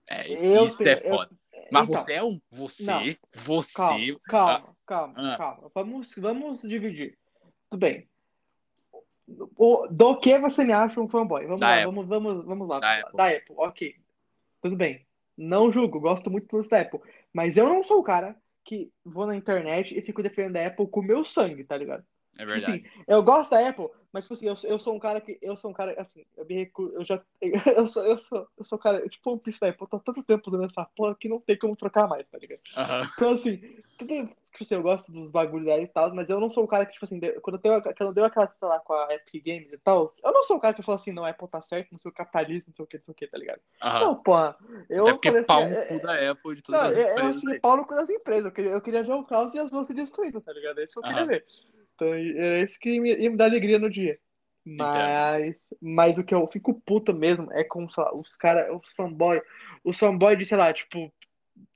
[0.09, 1.31] É, isso, Eu isso é eu- foda.
[1.73, 2.41] Mas Então, você é um.
[2.53, 2.85] Você.
[2.85, 3.03] Não.
[3.35, 3.73] Você.
[3.73, 5.37] Calma, calma, calma, Ah.
[5.37, 5.71] calma.
[5.75, 7.19] Vamos, vamos dividir.
[7.69, 8.09] Tudo bem.
[9.57, 11.45] O, do que você me acha um fanboy?
[11.45, 11.87] Vamos Da lá, Apple.
[11.87, 12.81] vamos, vamos, vamos lá.
[12.81, 12.99] Da lá.
[13.01, 13.17] Apple.
[13.17, 13.95] Da Apple, ok.
[14.63, 15.05] Tudo bem.
[15.37, 17.01] Não julgo, gosto muito do da Apple.
[17.33, 20.89] Mas eu não sou o cara que vou na internet e fico defendendo a Apple
[20.89, 22.05] com o meu sangue, tá ligado?
[22.37, 22.87] É Tipo verdade.
[22.87, 25.39] assim, eu gosto da Apple, mas tipo assim, eu, eu sou um cara que.
[25.41, 26.95] Eu sou um cara, assim, eu me recuso.
[26.95, 27.21] Eu já.
[27.77, 29.09] Eu sou, eu sou, eu sou um cara.
[29.09, 31.41] Tipo, um piso da Apple, eu tô há tanto tempo usando essa porra que não
[31.41, 32.61] tem como trocar mais, tá ligado?
[33.17, 33.61] Então, assim,
[33.97, 36.69] tudo, tipo assim, eu gosto dos bagulhos dela e tal, mas eu não sou o
[36.69, 39.15] cara que, tipo assim, quando eu tenho, quando eu dei aquela treta lá com a
[39.15, 41.49] Epic Games e tal, eu não sou o cara que fala assim, não, a Apple
[41.49, 43.39] tá certo, não sei o capitalismo, não sei o que, não sei o que, tá
[43.39, 43.61] ligado?
[43.81, 44.01] Aham.
[44.01, 44.57] Não, porra,
[44.91, 46.97] eu Até porque falei pau assim, no é- cu da Apple de todas não, as
[46.97, 47.37] eu, eu empresas.
[47.45, 49.71] assim, pau no cu das empresas, eu queria, eu queria ver o caos e as
[49.71, 50.81] duas se destruindo, tá ligado?
[50.81, 51.27] É isso que eu queria Aham.
[51.27, 51.47] ver.
[51.95, 54.19] Então, era isso que me- ia me dar alegria no dia.
[54.65, 58.93] Mas, mas o que eu fico puto mesmo é com, sei lá, os caras, os
[58.93, 59.41] fanboy,
[59.83, 61.11] os fanboy de, sei lá, tipo,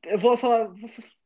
[0.05, 0.71] eu vou falar,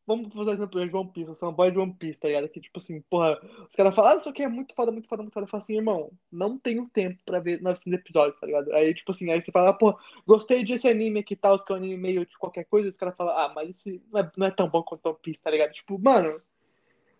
[0.07, 2.49] vamos fazer exemplo de One Piece, os fanboy de One Piece, tá ligado?
[2.49, 3.39] Que, tipo assim, porra,
[3.69, 5.45] os caras falam, ah, isso aqui é muito foda, muito foda, muito foda.
[5.47, 8.73] Eu falo assim, irmão, não tenho tempo pra ver 900 episódios, tá ligado?
[8.73, 11.79] Aí, tipo assim, aí você fala, pô, gostei desse anime aqui tal, que é um
[11.79, 14.51] anime meio de qualquer coisa, os caras falam, ah, mas esse não é, não é
[14.51, 15.73] tão bom quanto One Piece, tá ligado?
[15.73, 16.41] Tipo, mano,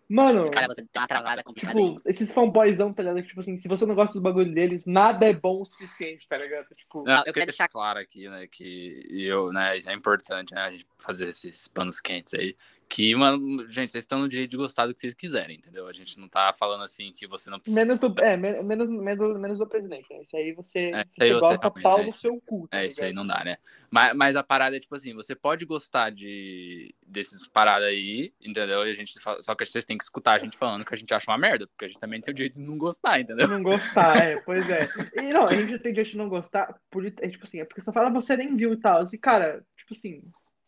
[0.09, 0.49] mano.
[0.49, 1.93] Cara, você tem uma travada complicada aí.
[1.93, 3.21] Tipo, esses fanboyzão, tá ligado?
[3.21, 6.27] Que, Tipo assim, se você não gosta do bagulho deles, nada é bom o suficiente,
[6.27, 6.67] tá ligado?
[6.75, 9.93] Tipo, Não, eu eu queria queria deixar claro aqui, né, que eu, né, isso é
[9.93, 12.55] importante, né, a gente fazer esses panos quentes aí,
[12.89, 15.87] que, mano, gente, vocês estão no direito de gostar do que vocês quiserem, entendeu?
[15.87, 17.79] A gente não tá falando assim que você não precisa...
[17.85, 20.21] menos do, é, men- menos, menos, menos do presidente, né?
[20.23, 22.77] Isso aí você, É, aí você você gosta, realmente, pau é no seu cu, tá
[22.81, 23.25] É, isso aí ligado?
[23.25, 23.57] não dá, né?
[23.91, 28.85] Mas, mas a parada é tipo assim, você pode gostar de desses paradas aí, entendeu?
[28.87, 30.97] E a gente fa- só que vocês têm que escutar a gente falando que a
[30.97, 33.47] gente acha uma merda, porque a gente também tem o direito de não gostar, entendeu?
[33.47, 34.87] Não gostar, é, pois é.
[35.15, 37.81] E não, a gente tem direito de não gostar, por, é tipo assim, é porque
[37.81, 39.05] você fala, você nem viu e tal.
[39.11, 40.21] E, cara, tipo assim,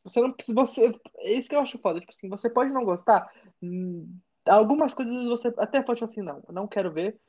[0.10, 2.84] você não precisa, você, é isso que eu acho foda, tipo assim, você pode não
[2.84, 3.30] gostar,
[3.62, 4.08] hum,
[4.48, 7.20] algumas coisas você até pode falar assim, não, não quero ver.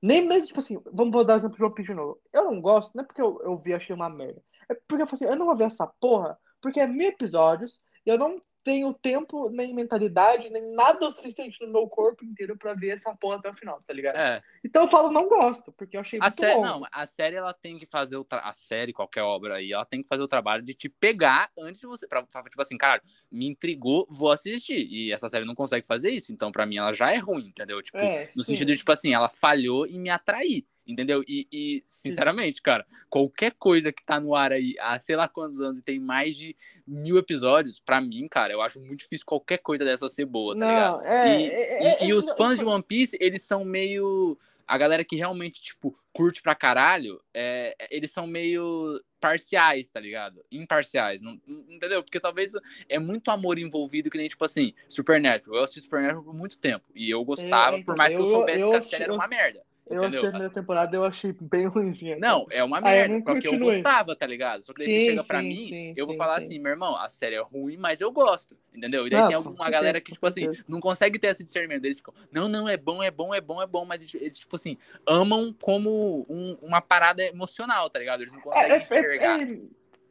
[0.00, 2.20] Nem mesmo, tipo assim, vamos dar exemplo de One Piece de novo.
[2.32, 4.42] Eu não gosto, não é porque eu, eu vi achei uma merda.
[4.68, 7.80] É porque eu falei assim, eu não vou ver essa porra, porque é mil episódios,
[8.04, 12.56] e eu não tenho tempo, nem mentalidade, nem nada o suficiente no meu corpo inteiro
[12.56, 14.16] pra ver essa porra até o final, tá ligado?
[14.16, 16.62] É, Então eu falo, não gosto, porque eu achei a muito série, bom.
[16.62, 18.40] não, a série ela tem que fazer o tra...
[18.40, 21.80] a série, qualquer obra aí, ela tem que fazer o trabalho de te pegar antes
[21.80, 24.86] de você, pra, pra- tipo assim, caralho, me intrigou, vou assistir.
[24.90, 27.82] E essa série não consegue fazer isso, então pra mim ela já é ruim, entendeu?
[27.82, 28.52] Tipo, É, no sim.
[28.52, 30.64] sentido de, tipo assim, ela falhou em me atrair.
[30.92, 31.24] Entendeu?
[31.26, 35.60] E, e, sinceramente, cara, qualquer coisa que tá no ar aí há sei lá quantos
[35.60, 36.54] anos e tem mais de
[36.86, 40.66] mil episódios, pra mim, cara, eu acho muito difícil qualquer coisa dessa ser boa, tá
[40.66, 40.96] ligado?
[40.98, 41.40] Não, é.
[41.40, 43.64] E, é, e- é, e é, os não, fãs eu- de One Piece, eles são
[43.64, 44.38] meio.
[44.66, 50.42] A galera que realmente, tipo, curte pra caralho, é, eles são meio parciais, tá ligado?
[50.50, 52.02] Imparciais, não, não- entendeu?
[52.02, 52.52] Porque talvez
[52.88, 55.58] é muito amor envolvido, que nem, tipo assim, Supernatural.
[55.58, 56.84] Eu assisti Supernatural por muito tempo.
[56.94, 59.12] E eu gostava, então, por mais que eu eu- soubesse eu que a série era
[59.12, 59.62] eu- uma merda.
[59.90, 60.08] Eu entendeu?
[60.08, 62.16] achei a primeira temporada, eu achei bem ruimzinha.
[62.18, 63.20] Não, é uma eu merda.
[63.20, 64.62] só que eu gostava, tá ligado?
[64.62, 66.44] Só que daí Sim, você chega pra sim, mim, sim, eu vou falar sim.
[66.46, 68.56] assim, meu irmão, a série é ruim, mas eu gosto.
[68.74, 69.06] Entendeu?
[69.06, 71.84] E daí Não, tem certeza, galera que, tipo assim, não consegue ter esse discernimento.
[71.84, 74.56] Eles ficam, não, não, é bom, é bom, é bom, é bom, mas eles, tipo
[74.56, 78.20] assim, amam como um- uma parada emocional, tá ligado?
[78.22, 79.40] Eles não É, conseguem é, enxergar.
[79.40, 79.58] é, é,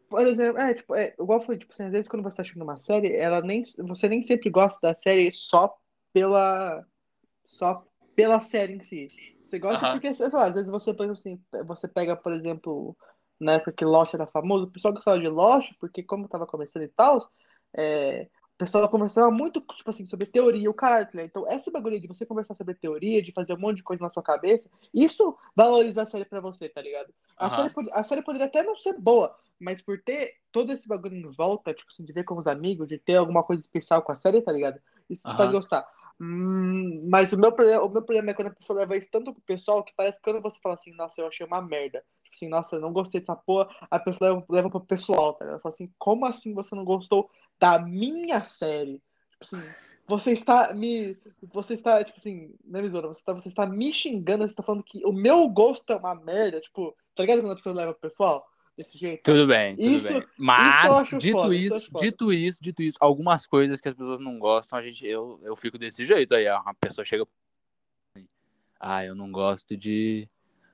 [0.10, 2.42] por exemplo, é, tipo, é, igual eu falei, tipo assim, às vezes quando você tá
[2.42, 5.76] assistindo uma série, ela nem, você nem sempre gosta da série só
[6.14, 6.86] pela,
[7.48, 9.08] só pela série em si.
[9.52, 12.96] Você gosta porque, sei lá, às vezes você, por assim, você pega, por exemplo,
[13.38, 16.84] na época que Lost era famoso, o pessoal gostava de Lost, porque como tava começando
[16.84, 17.30] e tal,
[17.76, 21.28] é, o pessoal conversava muito, tipo assim, sobre teoria, o caralho, ligado?
[21.28, 24.10] Então, esse bagulho de você conversar sobre teoria, de fazer um monte de coisa na
[24.10, 27.14] sua cabeça, isso valoriza a série pra você, tá ligado?
[27.36, 31.18] A, série, a série poderia até não ser boa, mas por ter todo esse bagulho
[31.18, 34.14] em volta, tipo assim, de ver com os amigos, de ter alguma coisa especial com
[34.14, 34.80] a série, tá ligado?
[35.10, 35.86] Isso te faz gostar.
[36.24, 39.34] Hum, mas o meu, problema, o meu problema é quando a pessoa leva isso tanto
[39.34, 42.06] pro pessoal que parece que quando você fala assim, nossa, eu achei uma merda.
[42.26, 45.46] Tipo assim, nossa, eu não gostei dessa porra, a pessoa leva, leva pro pessoal, tá?
[45.46, 47.28] Ela fala assim, como assim você não gostou
[47.60, 49.02] da minha série?
[49.32, 49.64] Tipo assim,
[50.08, 51.18] você está me.
[51.52, 53.08] Você está, tipo assim, né, Misora?
[53.08, 56.14] Você está, você está me xingando, você está falando que o meu gosto é uma
[56.14, 58.46] merda, tipo, tá ligado quando a pessoa leva pro pessoal?
[58.82, 59.24] Desse jeito?
[59.24, 60.18] Tudo bem, tudo Isso- bem.
[60.20, 63.88] isso Mas, acho dito foda, isso eu isso, dito isso, dito isso, algumas coisas que
[63.88, 66.48] as pessoas não gostam, a gente, eu, eu fico desse jeito aí.
[66.48, 67.26] A pessoa chega
[68.16, 68.28] assim,
[68.80, 70.28] ah, eu não gosto de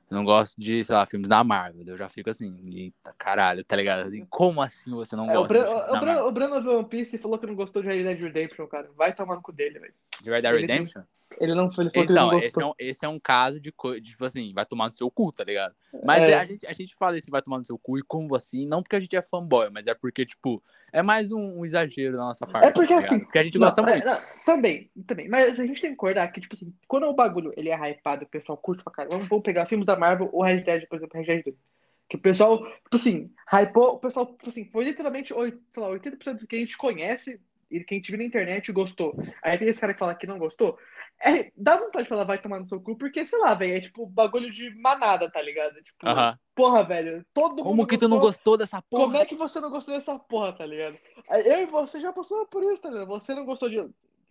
[0.09, 1.83] não gosto de, sei lá, filmes da Marvel.
[1.85, 4.09] Eu já fico assim, eita caralho, tá ligado?
[4.29, 6.25] Como assim você não É, gosta o, Marvel?
[6.27, 8.89] o Brano viu One Piece e falou que não gostou de Red Dead Redemption, cara.
[8.95, 9.93] Vai tomar no cu dele, velho.
[10.23, 11.01] De Red Dead Redemption?
[11.39, 13.71] Ele não ele falou que ele Então, esse é, um, esse é um caso de
[13.71, 15.75] coisa, tipo assim, vai tomar no seu cu, tá ligado?
[16.03, 16.33] Mas É.
[16.35, 18.81] a, gente, a gente fala esse vai tomar no seu cu e como assim, não
[18.81, 22.23] porque a gente é fanboy, mas é porque, tipo, é mais um, um exagero da
[22.23, 22.67] nossa parte.
[22.67, 24.05] É porque, tá assim, Porque a gente Não, gosta é, muito.
[24.05, 25.27] não, também, também.
[25.27, 28.23] Mas a gente tem que concordar que, tipo assim, quando o bagulho ele é hypado,
[28.23, 29.15] o pessoal curte pra caramba.
[29.15, 31.63] Vamos, vamos pegar filmes da Marvel, o Red Dead, por exemplo, Red Dead 2.
[32.09, 36.39] Que o pessoal, tipo assim, hypou, o pessoal, tipo assim, foi literalmente, sei lá, 80%
[36.39, 39.17] do que a gente conhece e que a gente viu na internet gostou.
[39.43, 40.77] Aí tem esse cara que fala que não gostou.
[41.23, 43.81] É, dá vontade de falar, vai tomar no seu cu, porque, sei lá, velho, é
[43.81, 45.81] tipo bagulho de manada, tá ligado?
[45.81, 46.37] Tipo, Aham.
[46.53, 49.03] porra, velho, todo mundo Como que tu não gostou, dessa porra?
[49.05, 50.97] como é que você não gostou dessa porra, tá ligado?
[51.45, 53.07] Eu e você já passou por isso, tá ligado?
[53.07, 53.77] Você não gostou de,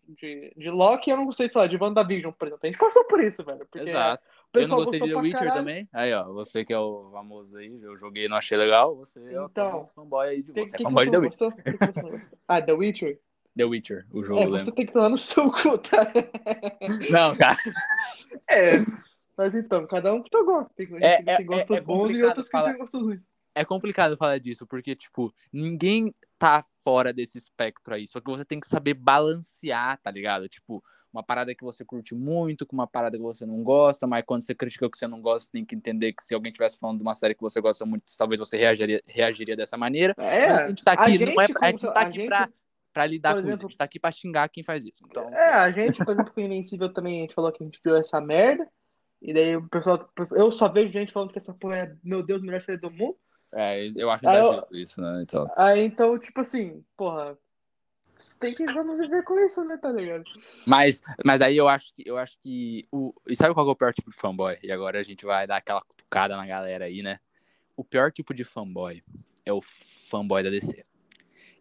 [0.08, 2.64] de, de Loki, eu não gostei, sei lá, de WandaVision, por exemplo.
[2.64, 3.66] A gente passou por isso, velho.
[3.70, 4.30] Porque Exato.
[4.54, 5.54] o Eu não gostei de The Witcher caralho.
[5.54, 5.88] também.
[5.92, 9.18] Aí, ó, você que é o famoso aí, eu joguei e não achei legal, você
[9.32, 9.90] é o Então.
[9.94, 10.70] fanboy aí de você.
[10.70, 11.48] que, é fanboy de The Witcher.
[11.48, 11.64] gostou?
[11.64, 12.38] Que que você não gostou?
[12.46, 13.20] Ah, The Witcher?
[13.56, 16.06] The Witcher, o jogo, É, você tem que tomar no seu cu, tá?
[17.10, 17.58] Não, cara.
[18.48, 18.78] É.
[19.36, 20.72] Mas então, cada um com seu gosto.
[20.74, 22.70] Tem, tem, É- é- tem gostos é bons e outros que falar.
[22.70, 23.20] tem gostos ruins.
[23.54, 28.06] É complicado falar disso, porque, tipo, ninguém tá fora desse espectro aí.
[28.06, 30.46] Só que você tem que saber balancear, tá ligado?
[30.48, 34.22] Tipo, uma parada que você curte muito com uma parada que você não gosta, mas
[34.26, 36.78] quando você critica o que você não gosta, tem que entender que se alguém estivesse
[36.78, 40.14] falando de uma série que você gosta muito, talvez você reagiria, reagiria dessa maneira.
[40.18, 42.26] É, Mas a gente tá aqui, a não é, gente, a gente tá aqui gente-
[42.28, 42.48] pra,
[42.96, 45.04] pra lidar por com exemplo- isso, a gente tá aqui pra xingar quem faz isso.
[45.04, 47.66] Então, É, a gente, por exemplo, com o Invencível também, a gente falou que a
[47.66, 48.66] gente viu essa merda.
[49.20, 50.10] E daí o pessoal.
[50.32, 53.16] Eu só vejo gente falando que essa porra é, meu Deus, melhor série do mundo.
[53.54, 55.22] é, eu acho Ah, eu- isso, né?
[55.22, 57.36] Então, Aí então, tipo assim, porra.
[58.40, 60.24] Tem que vamos viver com isso, né, tá ligado?
[60.66, 63.72] Mas, mas aí eu acho que eu acho que o e sabe qual que é
[63.72, 64.58] o pior tipo de fanboy?
[64.62, 67.20] E agora a gente vai dar aquela cutucada na galera aí, né?
[67.76, 69.02] O pior tipo de fanboy
[69.44, 70.84] é o fanboy da DC.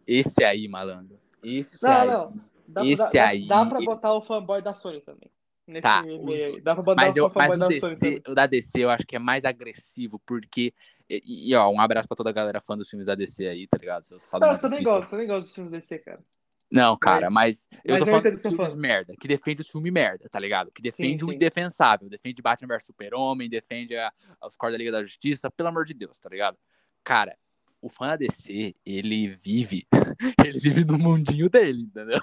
[0.06, 1.18] Esse aí, malandro.
[1.42, 2.08] Esse Não, aí.
[2.08, 2.34] não.
[2.68, 5.30] Dá, Esse dá, aí- dá pra botar o fanboy da Sony também.
[5.66, 6.62] Nesse Tá, os.
[6.62, 8.22] Dá pra botar Mas, eu, o fanboy mas o, da Sony DC, também.
[8.28, 10.72] o da DC eu acho que é mais agressivo, porque.
[11.08, 13.66] E, e, ó, um abraço pra toda a galera fã dos filmes da DC aí,
[13.68, 14.04] tá ligado?
[14.04, 16.20] Seus Não, eu também gosto, também gosto dos filmes DC, cara.
[16.68, 18.76] Não, cara, mas, eu mas tô eu falando o dos filmes fala.
[18.76, 20.72] merda, que defende os filmes merda, tá ligado?
[20.72, 21.36] Que defende Sim, o sim.
[21.36, 25.84] indefensável, defende Batman vs Super-Homem, defende a, os Corda da Liga da Justiça, pelo amor
[25.84, 26.58] de Deus, tá ligado?
[27.04, 27.38] Cara,
[27.86, 29.86] o fã da DC, ele vive,
[30.44, 32.20] ele vive no mundinho dele, entendeu?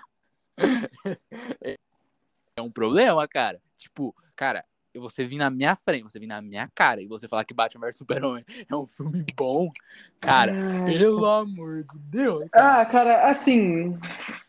[2.56, 3.60] É um problema, cara.
[3.76, 4.64] Tipo, cara,
[4.96, 7.88] você vir na minha frente, você vir na minha cara e você falar que Batman
[7.88, 9.70] vs Super-Homem é um filme bom,
[10.20, 12.48] cara, Ai, pelo amor de Deus.
[12.52, 12.82] cara.
[12.82, 13.98] Ah, cara, assim.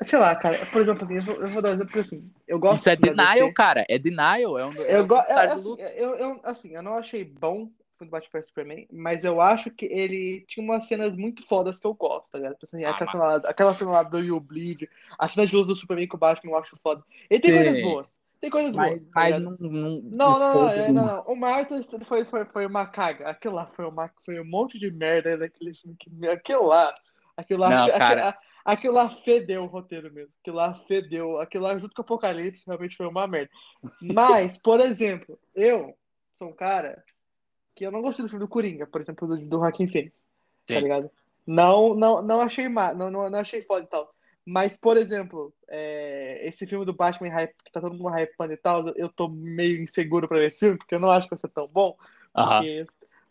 [0.03, 0.59] Sei lá, cara.
[0.66, 2.31] Por exemplo, assim, eu vou, eu vou dar um exemplo assim.
[2.46, 3.87] Eu gosto Isso é denial, cara.
[3.88, 4.59] É denial.
[4.59, 5.16] É um, é Eu, um go...
[5.16, 7.70] é, assim, eu, eu, assim, eu não achei bom
[8.05, 11.87] o Batman vs Superman, mas eu acho que ele tinha umas cenas muito fodas que
[11.87, 12.57] eu gosto, tá ligado?
[12.62, 14.88] Assim, Ah, aquela, mas- cena lá, aquela cena lá do You Bleed,
[15.19, 17.03] a cena de luta do Superman com o Batman eu acho foda.
[17.29, 17.57] Ele tem Sim.
[17.64, 18.14] coisas boas.
[18.40, 19.05] Tem coisas Mas, boas.
[19.07, 19.57] tá mas ligado?
[19.59, 21.23] não, não, Não, não, é, não, não.
[21.23, 23.31] O Martins foi, foi, foi uma caga.
[23.31, 25.97] Aquilo lá foi, uma, foi um monte de merda daquele filme.
[25.99, 26.95] Que, aquilo lá.
[27.38, 30.31] Aquilo lá, Não, aquilo, aquilo lá fedeu o roteiro mesmo.
[30.43, 31.40] Aquilo lá fedeu.
[31.40, 33.51] Aquilo lá, junto com o Apocalipse, realmente foi uma merda.
[34.03, 35.97] Mas, por exemplo, eu
[36.37, 37.03] sou um cara
[37.74, 40.22] que eu não gostei do filme do Coringa, por exemplo, do, do Joaquin Phoenix.
[40.66, 40.80] Tá Sim.
[40.80, 41.10] ligado?
[41.46, 44.14] Não, não, não achei má, não, não, não achei foda e tal.
[44.46, 48.56] Mas, por exemplo, é, esse filme do Batman hype, que tá todo mundo hypando e
[48.56, 51.38] tal, eu tô meio inseguro pra ver esse filme, porque eu não acho que vai
[51.38, 51.96] ser tão bom.
[52.37, 52.58] Aham.
[52.58, 52.87] Porque,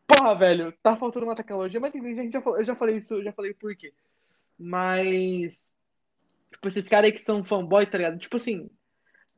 [0.07, 3.23] porra, velho, tá faltando uma tecnologia, mas enfim, gente já eu já falei isso, eu
[3.23, 3.93] já falei por quê.
[4.57, 5.53] Mas,
[6.51, 8.17] tipo, esses caras aí que são fanboy, tá ligado?
[8.17, 8.69] Tipo assim,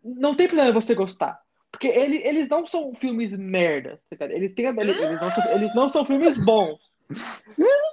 [0.04, 1.45] não tem problema você gostar.
[1.76, 4.26] Porque ele, eles não são filmes merda, tá?
[4.26, 6.80] Eles, têm, eles, eles, não são, eles não são filmes bons.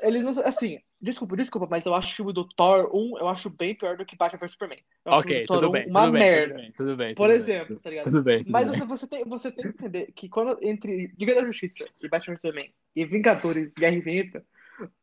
[0.03, 3.29] Eles não são, assim, desculpa, desculpa, mas eu acho o filme do Thor 1, eu
[3.29, 4.79] acho bem pior do que Batman vs Superman.
[5.05, 5.87] Ok, tudo 1 bem.
[5.88, 6.55] uma tudo bem, merda.
[6.55, 7.14] Tudo bem, tudo bem.
[7.14, 8.05] Por tudo exemplo, tá bem, ligado?
[8.05, 8.38] Tudo bem.
[8.38, 8.79] tudo Mas bem.
[8.79, 12.35] você, você, tem, você tem que entender que quando entre Liga da Justiça e Batman
[12.35, 14.45] vs Superman e Vingadores Guerra Infinita,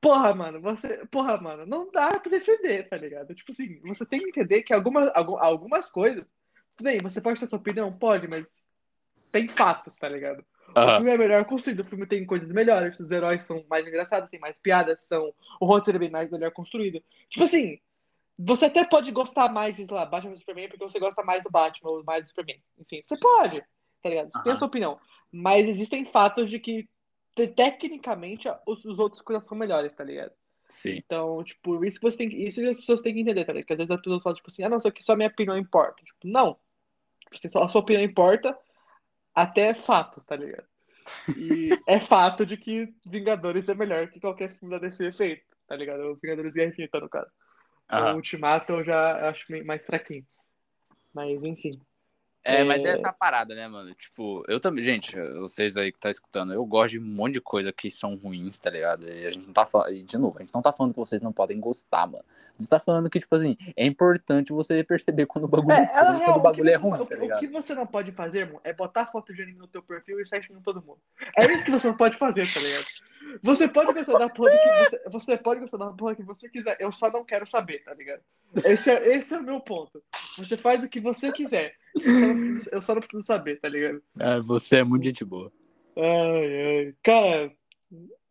[0.01, 1.05] porra, mano, você.
[1.07, 3.35] Porra, mano, não dá pra defender, tá ligado?
[3.35, 6.25] Tipo assim, você tem que entender que algumas, algu- algumas coisas.
[6.75, 7.91] Tudo bem, você pode ter sua opinião?
[7.91, 8.65] Pode, mas
[9.31, 10.43] tem fatos, tá ligado?
[10.75, 10.95] O Aham.
[10.97, 14.39] filme é melhor construído, o filme tem coisas melhores, os heróis são mais engraçados, tem
[14.39, 15.33] mais piadas, são...
[15.59, 17.01] o roteiro é bem mais melhor construído.
[17.29, 17.79] Tipo assim,
[18.37, 21.43] você até pode gostar mais de, sei lá, Batman vs Superman porque você gosta mais
[21.43, 22.61] do Batman ou mais do Superman.
[22.77, 23.61] Enfim, você pode,
[24.01, 24.31] tá ligado?
[24.31, 24.97] Você tem a sua opinião.
[25.31, 26.87] Mas existem fatos de que,
[27.35, 30.31] te- tecnicamente, os, os outros coisas são melhores, tá ligado?
[30.67, 31.01] Sim.
[31.03, 33.65] Então, tipo, isso que você tem que, isso as pessoas têm que entender, tá ligado?
[33.65, 35.57] Porque às vezes as pessoas falam, tipo assim, ah, não, só que só minha opinião
[35.57, 36.03] importa.
[36.03, 36.57] Tipo, não.
[37.21, 38.57] Tipo, assim, só a sua opinião importa
[39.41, 40.65] até fatos, tá ligado?
[41.35, 45.75] E é fato de que Vingadores é melhor que qualquer filme da DC feito, tá
[45.75, 46.01] ligado?
[46.01, 47.31] O Vingadores Guerra Infinita, no caso.
[47.91, 48.13] Aham.
[48.13, 50.25] O Ultimato eu já acho mais fraquinho.
[51.13, 51.81] Mas, enfim.
[52.43, 52.89] É, mas É.
[52.89, 53.93] essa é a parada, né, mano?
[53.93, 57.41] Tipo, eu também, gente, vocês aí que tá escutando, eu gosto de um monte de
[57.41, 59.07] coisa que são ruins, tá ligado?
[59.07, 60.99] E a gente não tá falando, e de novo, a gente não tá falando que
[60.99, 62.23] vocês não podem gostar, mano.
[62.57, 65.81] A gente tá falando que, tipo assim, é importante você perceber quando o bagulho, É,
[65.81, 67.39] é, ruim, quando o o, bagulho é ruim, o- tá o ligado?
[67.39, 70.25] que você não pode fazer, irmão, é botar foto de anime no teu perfil e
[70.25, 70.99] sair xingando todo mundo.
[71.37, 72.85] É isso que você não pode fazer, tá ligado?
[73.43, 76.77] Você pode gostar da porra que você, você pode gostar da porra que você quiser.
[76.79, 78.21] Eu só não quero saber, tá ligado?
[78.65, 80.01] Esse é, esse é o meu ponto.
[80.37, 81.75] Você faz o que você quiser.
[81.95, 84.01] Eu só não preciso, eu só não preciso saber, tá ligado?
[84.19, 85.51] É, você é muito gente boa.
[85.97, 86.95] Ai, ai.
[87.03, 87.51] Cara,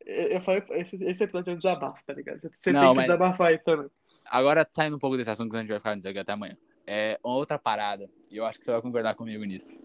[0.06, 2.40] eu falei, esse, esse episódio é um desabafo, tá ligado?
[2.56, 3.88] Você Não, tem que mas- desabafar aí também.
[4.30, 6.56] Agora, saindo um pouco desse assunto, que a gente vai ficar nisso aqui até amanhã.
[6.86, 9.78] É uma outra parada, e eu acho que você vai concordar comigo nisso.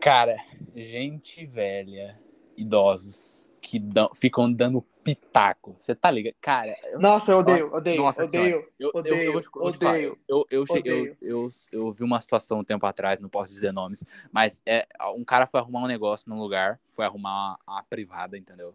[0.00, 0.36] Cara,
[0.74, 2.18] gente velha,
[2.56, 5.76] idosos, que dão- ficam dando pitaco.
[5.78, 6.34] Você tá ligado?
[6.40, 8.66] Cara, eu Nossa, eu odeio, odeio, Nossa odeio.
[8.78, 11.16] Eu, Odeio, eu, eu odeio, eu, eu, eu, odeio.
[11.20, 15.24] eu, eu vi uma situação um tempo atrás, não posso dizer nomes, mas é, um
[15.24, 18.74] cara foi arrumar um negócio num lugar, foi arrumar a, a privada, entendeu?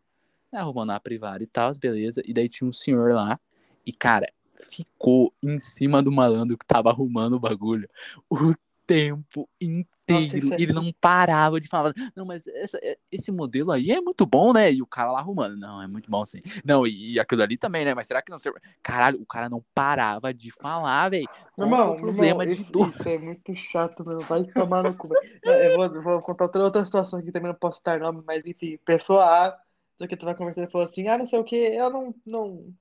[0.54, 2.22] Arrumando a privada e tal, beleza.
[2.26, 3.40] E daí tinha um senhor lá,
[3.86, 7.90] e cara, ficou em cima do malandro que tava arrumando o bagulho
[8.30, 8.54] o
[8.86, 9.99] tempo inteiro.
[10.14, 12.80] Isso é- Ele não parava de falar, não, mas essa-
[13.12, 14.72] esse modelo aí é muito bom, né?
[14.72, 16.42] E o cara lá arrumando, não, é muito bom sim.
[16.64, 17.94] Não, e, e aquilo ali também, né?
[17.94, 18.60] Mas será que não serve?
[18.82, 21.28] Caralho, o cara não parava de falar, velho.
[21.58, 22.92] É irmão, problema irmão, de isso, tudo?
[22.92, 24.20] isso é muito chato, meu.
[24.26, 25.10] Vai tomar no cu.
[25.44, 28.78] Eu vou, vou contar outra, outra situação aqui, também não posso citar nome, mas enfim,
[28.86, 29.60] pessoa A,
[29.98, 32.16] sei que tu vai conversando e falou assim, ah, não sei o que, eu não,
[32.26, 32.74] não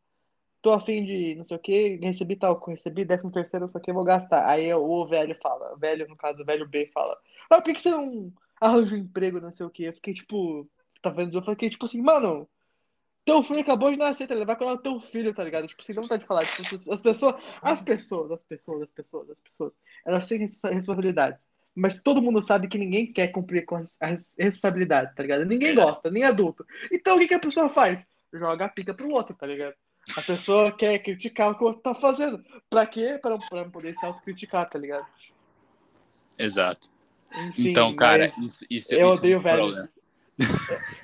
[0.63, 3.83] tô afim de não sei o que, recebi tal, recebi décimo terceiro, não sei o
[3.85, 4.49] que, vou gastar.
[4.49, 7.19] Aí o velho fala, o velho, no caso, o velho B fala,
[7.51, 9.85] ah, por que, que você não arranja um emprego, não sei o que?
[9.85, 10.69] Eu fiquei tipo,
[11.03, 11.37] tá vendo?
[11.39, 12.49] Eu fiquei tipo assim, mano.
[13.25, 14.47] Teu filho acabou de nascer, tá ligado?
[14.47, 15.67] Vai cuidar do teu filho, tá ligado?
[15.69, 16.47] Tipo, assim, não tá de falar.
[16.47, 19.73] Tipo, as pessoas, as pessoas, as pessoas, as pessoas, as pessoas,
[20.07, 21.39] elas têm res- responsabilidades.
[21.75, 25.45] Mas todo mundo sabe que ninguém quer cumprir com as- a res- responsabilidade, tá ligado?
[25.45, 26.65] Ninguém gosta, nem adulto.
[26.91, 28.07] Então o que, que a pessoa faz?
[28.33, 29.75] Joga a pica pro outro, tá ligado?
[30.17, 32.43] A pessoa quer criticar o que o outro tá fazendo.
[32.71, 33.19] Pra quê?
[33.21, 35.07] Pra, pra poder se autocriticar, tá ligado?
[36.39, 36.89] Exato.
[37.43, 39.67] Enfim, então, cara, isso, isso, eu isso é odeio um velhos.
[39.75, 39.89] problema.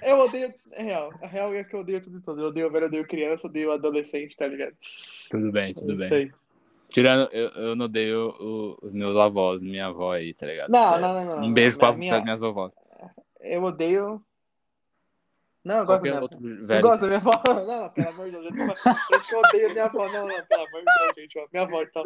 [0.02, 0.54] Eu odeio.
[0.72, 1.12] É real.
[1.22, 2.40] A real é que eu odeio tudo e todo.
[2.40, 4.74] Eu odeio velho, eu odeio criança, eu odeio adolescente, tá ligado?
[5.30, 6.04] Tudo bem, tudo É bem.
[6.06, 6.30] isso aí.
[6.88, 10.70] Tirando, eu, eu não odeio o- os meus avós, minha avó aí, tá ligado?
[10.70, 11.00] Não, Sério.
[11.00, 11.46] não, não, não.
[11.48, 12.72] Um beijo pra, minha, minhas vovós.
[13.40, 14.22] Eu odeio.
[15.64, 16.28] Não, eu gosto da minha avó.
[16.74, 17.32] Eu gosto da minha avó.
[17.66, 18.44] Não, pelo amor de Deus.
[18.44, 20.08] Eu eu odeio minha avó.
[20.08, 21.38] Não, não, pelo amor de Deus, gente.
[21.38, 22.04] ó, Minha avó e tal.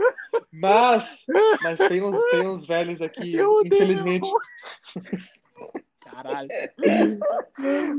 [0.52, 1.24] Mas,
[1.62, 4.30] mas tem uns, tem uns velhos aqui, Eu odeio infelizmente.
[6.22, 6.48] Caralho.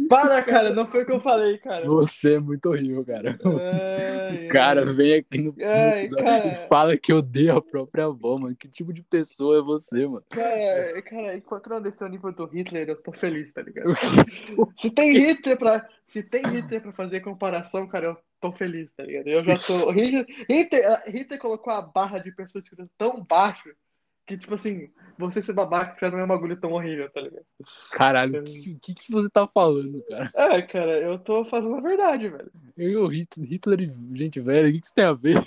[0.09, 1.85] Para, cara, não foi o que eu falei, cara.
[1.85, 3.37] Você é muito horrível, cara.
[3.45, 4.93] Ai, O cara ai.
[4.93, 8.55] vem aqui no Ai, e fala que odeia a própria avó, mano.
[8.55, 10.23] Que tipo de pessoa é você, mano?
[10.29, 13.89] Cara, cara, enquanto não descer o nível do Hitler, eu tô feliz, tá ligado?
[14.75, 19.03] Se tem Hitler pra, se tem Hitler pra fazer comparação, cara, eu tô feliz, tá
[19.03, 19.27] ligado?
[19.27, 19.91] Eu já tô.
[19.91, 20.25] Hitler,
[21.07, 22.65] Hitler, colocou a barra de pessoas
[22.97, 23.69] tão baixo
[24.29, 27.43] que, tipo assim, você ser babaca já não é um bagulho tão horrível, tá ligado?
[27.91, 30.31] Caralho, o que, que, que você tá falando, cara?
[30.35, 32.51] É, cara, eu tô falando a verdade, velho.
[32.77, 35.43] Eu e o Hitler, Hitler e gente velha, o que, que isso tem a ver?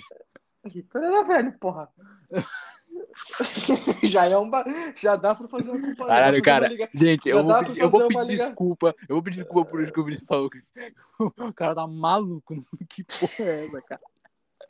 [0.65, 1.89] Hitler era velho, porra.
[4.03, 4.49] já é um.
[4.49, 4.65] ba-
[4.95, 6.07] Já dá pra fazer uma comparação.
[6.07, 6.67] Caralho, cara.
[6.67, 8.95] liga- Gente, eu vou, pedir, eu vou pedir liga- desculpa.
[9.09, 10.49] Eu vou pedir desculpa por isso que o Vinícius falou.
[11.19, 12.53] O cara tá maluco.
[12.89, 14.01] Que porra é essa, cara?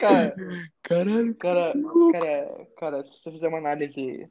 [0.03, 0.35] Cara,
[0.83, 1.73] Caralho, cara,
[2.11, 4.29] cara, cara, se você fizer uma análise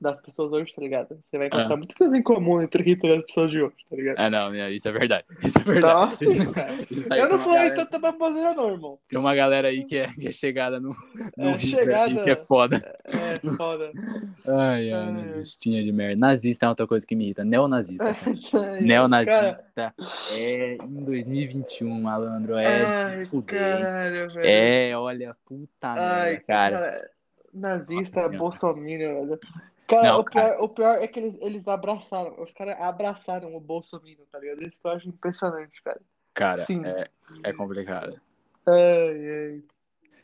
[0.00, 1.18] das pessoas hoje, tá ligado?
[1.30, 1.76] Você vai encontrar Ah.
[1.76, 4.18] muitas coisas em comum entre Hitler e as pessoas de hoje, tá ligado?
[4.20, 5.24] É, não, isso é verdade.
[5.42, 5.78] Isso é verdade.
[5.78, 6.72] Então, assim, cara.
[7.18, 8.98] Eu não falei galera- tanta baboseira, não, irmão.
[9.08, 10.94] Tem uma galera aí que é, que é chegada no,
[11.36, 12.24] no É, chegada.
[12.24, 12.76] que é foda.
[13.04, 13.90] É, foda.
[14.46, 15.12] Ai, ai, Ai.
[15.12, 16.16] nazistinha de merda.
[16.20, 17.44] Nazista é outra coisa que me irrita.
[17.44, 18.04] Neonazista.
[18.14, 18.36] cara.
[18.52, 19.94] Cara, Neonazista
[20.32, 22.56] é em 2021, malandro.
[22.58, 24.40] É ai, caralho, velho.
[24.46, 26.78] É, olha, puta Ai, merda, cara.
[26.78, 27.10] cara,
[27.54, 29.40] nazista, bolsominion, velho.
[29.86, 33.60] Cara, Não, o, pior, o pior é que eles, eles abraçaram, os caras abraçaram o
[33.60, 34.62] bolsominion, tá ligado?
[34.62, 36.00] Isso que eu acho impressionante, cara.
[36.34, 36.82] Cara, Sim.
[36.84, 37.08] é,
[37.44, 38.20] é complicado.
[38.66, 39.62] Ai, ai.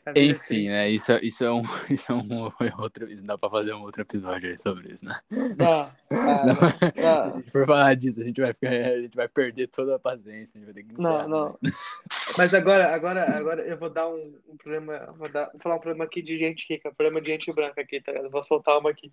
[0.05, 0.89] É Enfim, né?
[0.89, 3.09] Isso, isso, é um, isso é um outro.
[3.09, 5.17] Isso dá pra fazer um outro episódio aí sobre isso, né?
[5.29, 5.55] triste.
[5.55, 6.53] Dá, dá, Não,
[7.01, 7.41] dá.
[7.45, 10.53] Se for falar disso, a gente vai ficar, a gente vai perder toda a paciência,
[10.55, 11.57] a gente vai ter que Não, não.
[11.61, 11.71] né?
[12.37, 15.79] Mas agora, agora, agora eu vou dar um, um problema, vou, dar, vou falar um
[15.79, 18.29] problema aqui de gente rica, um problema de gente branca aqui, tá ligado?
[18.29, 19.11] Vou soltar uma aqui.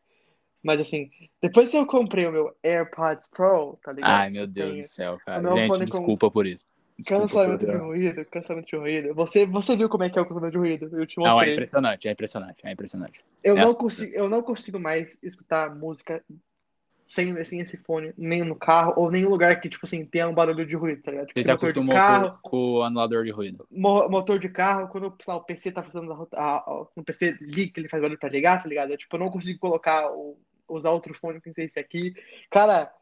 [0.63, 1.11] Mas assim,
[1.43, 4.11] depois que eu comprei o meu AirPods Pro, tá ligado?
[4.11, 5.43] Ai, meu Deus Tem do céu, cara.
[5.57, 6.67] Gente, com- desculpa por isso.
[6.99, 9.15] Desculpa Cancelamento de ruído, cancelamento de ruído.
[9.15, 10.99] Você, você viu como é que é o cancelamento de ruído?
[11.01, 11.53] Eu te Não, é mostrei.
[11.53, 13.25] impressionante, é impressionante, é impressionante.
[13.43, 16.23] eu, é não consigo, eu não consigo mais escutar música
[17.09, 20.29] sem, sem esse fone, nem no carro, ou nem em lugar que, tipo assim, tenha
[20.29, 21.27] um barulho de ruído, tá ligado?
[21.29, 23.67] Tipo, Você de acostumou carro, com, com o anulador de ruído.
[23.71, 27.81] mo- motor de carro, quando lá, o PC tá fazendo a, a, o PC liga,
[27.81, 28.91] ele faz barulho pra ligar, tá ligado?
[28.93, 30.39] Eu, tipo, eu não consigo colocar, o,
[30.71, 32.15] usar outro fone sem ser esse aqui.
[32.51, 32.93] Cara,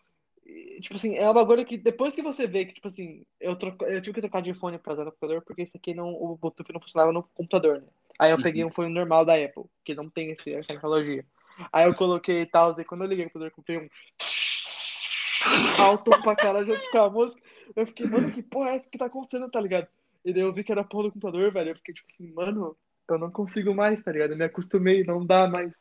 [0.81, 3.85] tipo assim, é um bagulho que depois que você vê que, tipo assim, eu, troco,
[3.85, 6.37] eu tive que trocar de fone pra usar no computador, porque esse aqui não, o
[6.37, 7.89] Bluetooth não funcionava no computador, né?
[8.19, 11.25] Aí eu peguei um fone normal da Apple, que não tem esse, essa tecnologia.
[11.73, 13.89] Aí eu coloquei e tal, e quando eu liguei o computador, eu comprei um
[15.83, 17.43] alto pra caralho junto com a música.
[17.77, 19.87] Eu fiquei, mano, que porra é essa que tá acontecendo, tá ligado?
[20.25, 21.71] E daí eu vi que era porra do computador, velho.
[21.71, 22.77] Eu fiquei tipo assim, mano,
[23.09, 24.33] eu não consigo mais, tá ligado?
[24.33, 25.73] Eu me acostumei, não dá mais.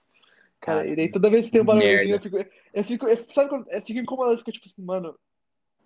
[0.59, 2.37] Cara, Cara, e daí toda vez que tem um barulhozinho, eu fico,
[2.73, 5.15] eu fico, eu- sabe quando eu fico incomodado, eu fico tipo assim, mano,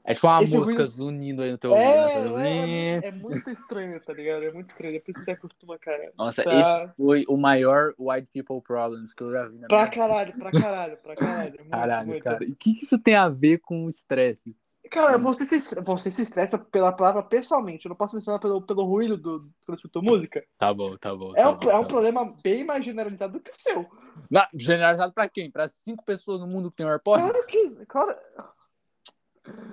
[0.04, 2.36] É tipo uma Esse música ruído- zunindo aí no teu ouvido.
[2.38, 2.60] né?
[2.98, 4.44] é, é, é muito estranho, tá ligado?
[4.44, 6.12] É muito estranho, depois você acostuma, cara.
[6.18, 6.84] Nossa, Tá.
[6.88, 9.96] esse foi o maior white people problems que eu já vi na Pra minha vida.
[10.02, 11.52] caralho, pra caralho, pra caralho.
[11.60, 12.24] Muito, Caralho, muito.
[12.24, 12.44] cara.
[12.44, 14.56] E o que isso tem a ver com o estresse?
[14.92, 17.86] Cara, você se, você se estressa pela palavra pessoalmente.
[17.86, 20.44] Eu não posso mencionar pelo, pelo ruído do, quando eu escuto música.
[20.58, 21.32] Tá bom, tá bom.
[21.34, 21.88] É tá um, bom, é tá um bom.
[21.88, 23.90] problema bem mais generalizado do que o seu.
[24.30, 25.50] Não, generalizado pra quem?
[25.50, 27.24] Pra cinco pessoas no mundo que tem um AirPod?
[27.24, 27.86] Claro que.
[27.86, 28.16] Claro.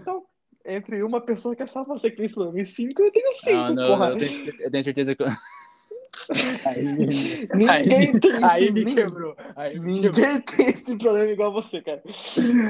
[0.01, 0.25] Então,
[0.65, 3.57] entre uma pessoa que é só você que tem problema e cinco, eu tenho cinco,
[3.57, 4.11] Não, não, porra.
[4.11, 5.25] eu, tenho, eu tenho certeza que.
[6.29, 9.37] eu- Aí, Ninguém aí, tem aí esse me ninguém- quebrou.
[9.57, 10.27] Aí me quebrou.
[10.27, 12.03] Ninguém tem esse problema igual você, cara.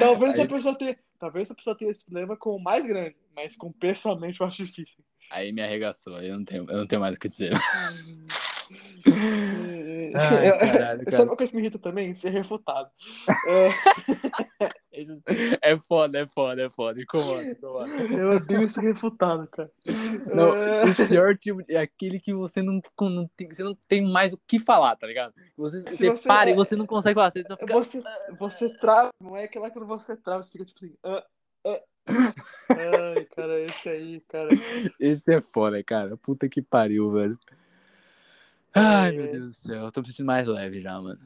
[0.00, 0.96] Talvez Aí- essa pessoa tenha.
[1.18, 4.64] Talvez essa pessoa tenha esse problema com o mais grande, mas com pessoalmente eu acho
[4.64, 5.02] difícil.
[5.30, 6.14] Aí me arregaçou.
[6.16, 7.52] aí Eu não tenho, eu não tenho mais o que dizer.
[10.14, 11.16] Ai, Ai, caralho, cara.
[11.16, 12.14] Sabe uma coisa que me irrita também?
[12.14, 12.90] Ser refutado.
[13.46, 13.68] É,
[15.62, 17.00] É foda, é foda, é foda.
[17.00, 17.88] Incomoda, incomoda.
[18.10, 19.70] eu odeio ser refutado, cara.
[20.26, 24.02] Não, É, o pior tipo é aquele que você não, não tem, você não tem
[24.02, 25.32] mais o que falar, tá ligado?
[25.56, 27.74] Você, você, você- para e é- você não consegue falar, você fica.
[27.74, 28.02] Você,
[28.36, 30.94] você trava, não é aquela quando você trava, você fica tipo assim.
[31.04, 31.24] ah,
[31.66, 32.34] ah.
[32.70, 34.48] Ai, cara, esse aí, cara.
[34.98, 36.16] Esse é foda, cara.
[36.16, 37.38] Puta que pariu, velho.
[38.74, 39.12] Ai, É.
[39.12, 39.84] meu Deus do céu.
[39.84, 41.20] Eu tô me sentindo mais leve já, mano.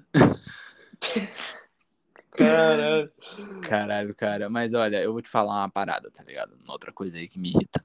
[2.31, 3.13] Caralho.
[3.63, 4.49] Caralho, cara.
[4.49, 6.57] Mas olha, eu vou te falar uma parada, tá ligado?
[6.65, 7.85] Uma outra coisa aí que me irrita.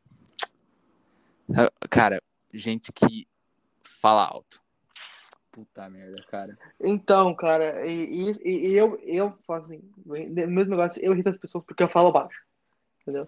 [1.89, 2.21] Cara,
[2.53, 3.27] gente que
[3.83, 4.61] fala alto.
[5.51, 6.57] Puta merda, cara.
[6.79, 11.63] Então, cara, e, e, e eu, eu faço assim, mesmo negócio, eu irrito as pessoas
[11.65, 12.39] porque eu falo baixo.
[13.01, 13.27] Entendeu?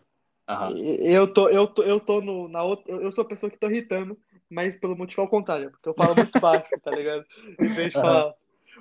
[0.77, 3.67] Eu tô, eu tô, eu tô no, na outra, eu sou a pessoa que tô
[3.67, 4.17] irritando,
[4.50, 7.26] mas pelo motivo ao contrário, porque eu falo muito baixo, tá ligado?
[7.60, 8.08] Em vez de Aham.
[8.08, 8.36] falar.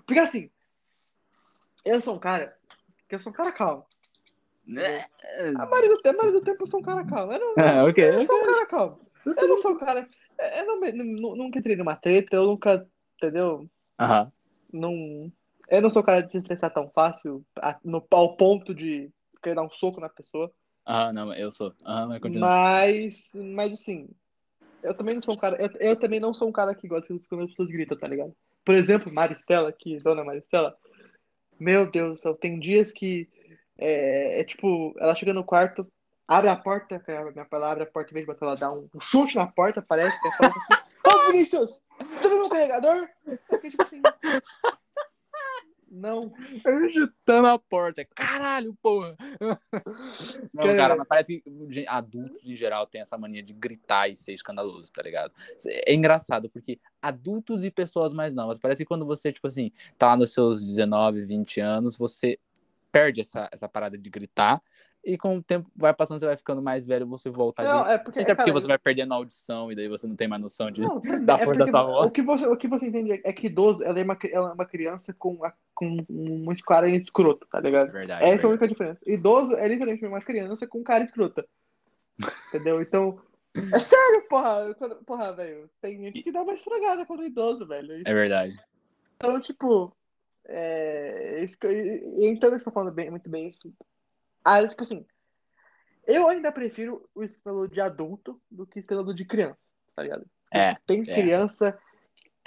[0.07, 0.51] Porque assim,
[1.85, 2.57] eu sou um cara,
[3.09, 3.87] que eu sou um cara calmo.
[5.57, 7.33] A maioria do tempo, a maioria do tempo eu sou um cara calmo.
[7.33, 9.01] Eu não, Ah, ok, eu sou um cara calmo.
[9.25, 10.09] Eu não sou um cara.
[10.39, 13.69] Eu não, nunca entrei numa treta, eu nunca, entendeu?
[13.99, 14.33] Aham.
[14.73, 15.33] Não,
[15.69, 17.45] eu não sou o cara de se estressar tão fácil,
[17.83, 19.11] no, ao ponto de
[19.43, 20.53] querer dar um soco na pessoa.
[20.87, 21.75] Aham, não, eu sou.
[21.85, 22.21] Aham, mas.
[22.41, 24.09] Mas, mas assim,
[24.83, 25.57] eu também não sou um cara.
[25.61, 28.35] Eu, eu também não sou um cara que gosta quando as pessoas gritam, tá ligado?
[28.64, 30.76] Por exemplo, Maristela, aqui, dona Maristela,
[31.59, 33.29] meu Deus do céu, tem dias que
[33.76, 35.91] é, é tipo, ela chega no quarto,
[36.26, 39.37] abre a porta, que minha palavra, abre a porta, botar ela dar um, um chute
[39.37, 41.83] na porta, parece, que é fala assim, ô Vinícius,
[42.22, 43.09] tu viu meu carregador?
[43.51, 44.03] Fiquei tipo assim.
[45.99, 46.32] Não,
[46.64, 48.05] Eu chutando a porta.
[48.14, 49.16] Caralho, porra.
[50.53, 54.16] Não, Cara- cara, mas parece que adultos em geral têm essa mania de gritar e
[54.16, 55.32] ser escandaloso, tá ligado?
[55.66, 60.09] É engraçado, porque adultos e pessoas mais novas, parece que quando você, tipo assim, tá
[60.09, 62.38] lá nos seus 19, 20 anos, você
[62.90, 64.62] perde essa, essa parada de gritar.
[65.05, 67.78] E com o tempo vai passando, você vai ficando mais velho, você volta a não,
[67.84, 67.92] gritar.
[67.94, 68.20] é porque.
[68.20, 70.42] Isso é porque cara, você vai perdendo a audição e daí você não tem mais
[70.42, 70.80] noção de.
[70.80, 72.09] Não, da é força da tua voz.
[72.09, 74.53] O que você, o que você entende é que idoso ela é uma, ela é
[74.53, 77.93] uma criança com, a- com um cara escroto, tá É ligado?
[77.93, 78.26] verdade.
[78.26, 78.99] Essa é a única diferença.
[79.07, 81.47] Idoso é literalmente uma criança com cara escrota.
[82.49, 82.81] Entendeu?
[82.83, 83.20] Então.
[83.74, 84.72] É sério, porra!
[85.07, 85.68] Porra, velho.
[85.81, 87.93] Tem gente que dá uma estragada quando é idoso, velho.
[87.97, 88.57] Isso- É verdade.
[89.16, 89.97] Então, tipo.
[90.45, 91.72] É, isso que eu,
[92.24, 93.72] então, você tá falando bem, muito bem isso.
[94.45, 95.05] Ah, tipo assim.
[96.07, 99.59] Eu ainda prefiro o escândalo de adulto do que o escândalo de criança,
[99.97, 100.24] tá ligado?
[100.53, 100.74] É.
[100.87, 101.05] Tem é.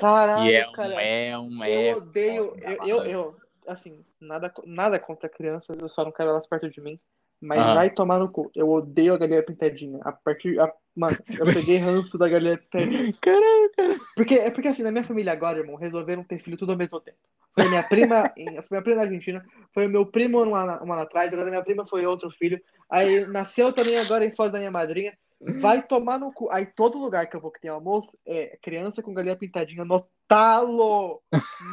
[0.01, 0.93] Caralho, E é um, cara.
[1.01, 2.57] é um, é eu odeio.
[2.61, 3.35] Eu, eu, eu,
[3.67, 6.99] assim, nada, nada contra crianças, eu só não quero elas perto de mim.
[7.39, 7.73] Mas Ah.
[7.73, 8.51] vai tomar no cu.
[8.55, 9.99] Eu odeio a galinha pintadinha.
[10.03, 10.59] A partir.
[10.59, 13.13] a- Mano, eu peguei ranço da galinha pintadinha.
[13.21, 13.95] Caralho, cara.
[14.15, 16.99] Porque, é porque assim, na minha família agora, irmão, resolveram ter filho tudo ao mesmo
[16.99, 17.17] tempo.
[17.55, 19.43] Foi minha prima, em- foi minha prima na Argentina,
[19.73, 22.61] foi meu primo um ano, um ano atrás, agora minha prima foi outro filho.
[22.89, 25.13] Aí nasceu também agora em Foz da minha madrinha.
[25.59, 26.49] Vai tomar no cu.
[26.51, 30.05] Aí todo lugar que eu vou que tem almoço é criança com galinha pintadinha no
[30.27, 31.21] talo!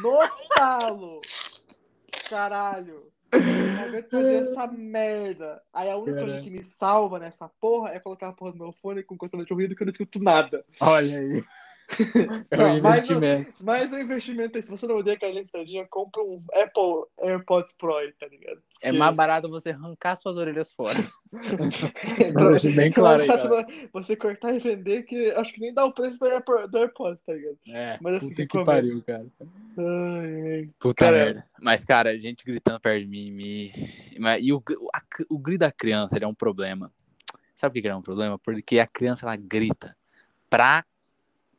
[0.01, 0.19] No
[0.55, 1.21] talo!
[2.29, 3.11] Caralho!
[3.31, 5.61] Não aguento fazer essa merda.
[5.71, 6.43] Aí a única coisa Caralho.
[6.43, 9.75] que me salva nessa porra é colocar a porra do meu fone com constante ouvido
[9.75, 10.65] que eu não escuto nada.
[10.79, 11.43] Olha aí.
[12.51, 13.53] É um o- investimento.
[13.59, 17.73] Mas o investimento é, se você não odeia a galinha pintadinha, compra um Apple AirPods
[17.73, 18.61] Pro aí, tá ligado?
[18.81, 20.97] É mais barato você arrancar suas orelhas fora.
[22.51, 23.67] Deixo bem claro aí, cara.
[23.93, 27.33] Você cortar e vender, que acho que nem dá o preço do, do AirPods, tá
[27.33, 27.57] ligado?
[27.67, 29.25] É, Mas assim, puta que pariu, cara.
[29.77, 30.69] Ai, ai.
[30.79, 31.43] Puta Cara, merda.
[31.61, 33.71] Mas, cara, gente gritando perto de mim, me...
[34.41, 34.63] E o,
[34.93, 36.91] a- o grito da criança, é um problema.
[37.55, 38.39] Sabe por que é um problema?
[38.39, 39.95] Porque a criança, ela grita
[40.49, 40.85] pra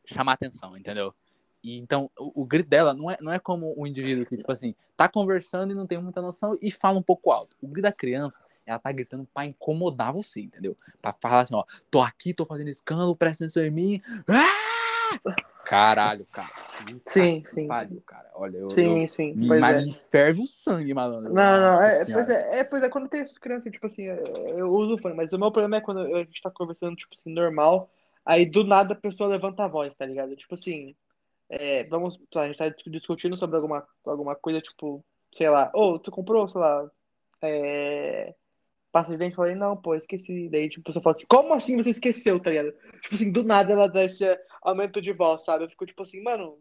[0.05, 1.15] chamar atenção, entendeu?
[1.63, 4.51] E então, o, o grito dela não é, não é como o indivíduo que, tipo
[4.51, 7.57] assim, tá conversando e não tem muita noção e fala um pouco alto.
[7.61, 10.77] O grito da criança, ela tá gritando pra incomodar você, entendeu?
[11.03, 14.03] Pra falar assim, ó, tô aqui, tô fazendo escândalo, presta atenção em mim.
[14.29, 15.51] Ah!
[15.71, 16.49] Caralho, cara.
[17.07, 17.69] Sim, que sim.
[17.69, 18.29] Pariu, cara.
[18.35, 19.35] Olha, eu, Sim, eu, sim.
[19.35, 19.85] me, Pois mas é.
[19.85, 21.33] me ferve o sangue, malandro.
[21.33, 24.69] Não, não, é, pois é, é, pois é, quando tem essas crianças, tipo assim, eu
[24.73, 27.33] uso o fone, mas o meu problema é quando a gente tá conversando, tipo assim,
[27.33, 27.89] normal,
[28.25, 30.37] aí do nada a pessoa levanta a voz, tá ligado?
[30.37, 30.95] Tipo assim,
[31.49, 36.11] é, vamos, a gente tá discutindo sobre alguma, alguma coisa, tipo, sei lá, ô, tu
[36.11, 36.91] comprou, sei lá,
[37.43, 38.35] é,
[38.93, 39.33] pasta de dente?
[39.33, 40.49] Eu falei, não, pô, esqueci.
[40.49, 42.73] Daí, tipo, a pessoa fala assim, como assim você esqueceu, tá ligado?
[43.03, 44.25] Tipo assim, do nada ela dá esse
[44.63, 45.65] aumento de voz, sabe?
[45.65, 46.59] Eu fico tipo assim, mano,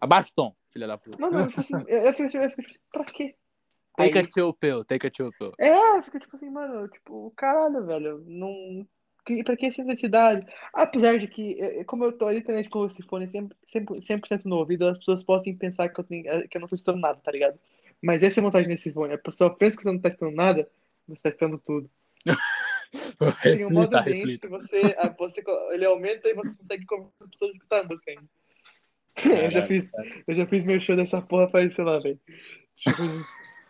[0.00, 1.18] Abaixa o tom, filha da puta.
[1.18, 3.34] não, não, tipo assim, eu, eu fico, eu fico tipo, pra quê?
[3.96, 5.52] Take Aí- a chill pill, take a chill pill.
[5.58, 8.86] É, fica tipo assim, mano, tipo, caralho, velho, não.
[9.28, 10.46] Que, pra que essa necessidade?
[10.72, 13.50] Apesar de que, eh, como eu tô literalmente com esse fone 100%,
[14.00, 16.66] 100%, 100 no ouvido, as pessoas possam pensar que eu, tenho, eh, que eu não
[16.68, 17.58] tô escutando nada, tá ligado?
[18.02, 19.12] Mas essa é a vantagem desse fone.
[19.12, 20.66] A pessoa pensa que você não tá escutando nada,
[21.06, 21.90] você tá escutando tudo.
[23.42, 24.48] Tem um modo reflita, ambiente reflita.
[24.48, 28.10] que você, a- você, ele aumenta e você consegue conversar as pessoas escutar a música
[28.10, 28.24] ainda.
[29.44, 30.08] Eu já fiz, cara.
[30.28, 32.18] eu já fiz meu show dessa porra faz, sei lá, velho.
[32.86, 33.24] Ver.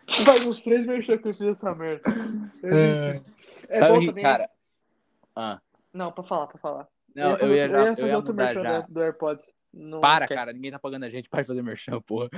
[0.23, 2.01] Faz uns três meus shows que eu fiz essa merda.
[2.63, 3.23] Enfim.
[3.67, 4.23] É Sabe bom também.
[4.23, 4.49] cara...
[5.39, 5.61] Ah,
[5.93, 6.87] Não, pra falar, pra falar.
[7.15, 8.81] não, eu fazer, ia, já, eu fazer ia outro merchan já.
[8.81, 9.45] do, AirPods.
[9.73, 10.37] Não Para, esquece.
[10.37, 12.29] cara, ninguém tá pagando a gente para fazer merchan, porra.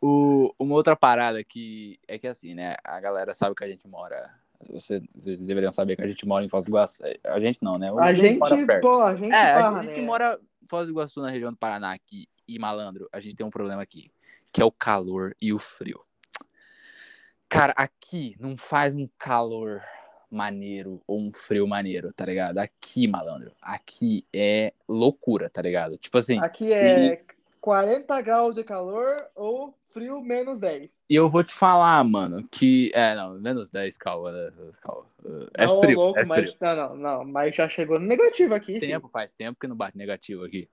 [0.00, 2.76] o, uma outra parada que é que assim, né?
[2.84, 4.30] A galera sabe que a gente mora.
[4.70, 6.98] Você, vocês deveriam saber que a gente mora em Foz do Iguaçu.
[7.24, 7.88] A gente não, né?
[7.88, 8.80] A mora gente, perto.
[8.82, 10.06] pô, a gente É, barra, a gente né?
[10.06, 13.46] mora em Foz do Iguaçu, na região do Paraná aqui, e malandro, a gente tem
[13.46, 14.10] um problema aqui,
[14.52, 16.00] que é o calor e o frio.
[17.48, 19.82] Cara, aqui não faz um calor
[20.30, 22.58] maneiro ou um frio maneiro, tá ligado?
[22.58, 25.96] Aqui, malandro, aqui é loucura, tá ligado?
[25.96, 27.22] Tipo assim, Aqui é
[27.60, 31.02] 40 graus de calor ou frio menos 10.
[31.10, 32.92] e eu vou te falar, mano, que.
[32.94, 34.50] É, não, menos 10, calma, né?
[34.80, 35.06] calma.
[35.54, 36.54] É não, frio, louco, é frio.
[36.60, 38.74] mas, não, não, não, mas já chegou no negativo aqui.
[38.74, 38.80] filho.
[38.80, 40.68] Tempo, faz tempo que não bate negativo aqui.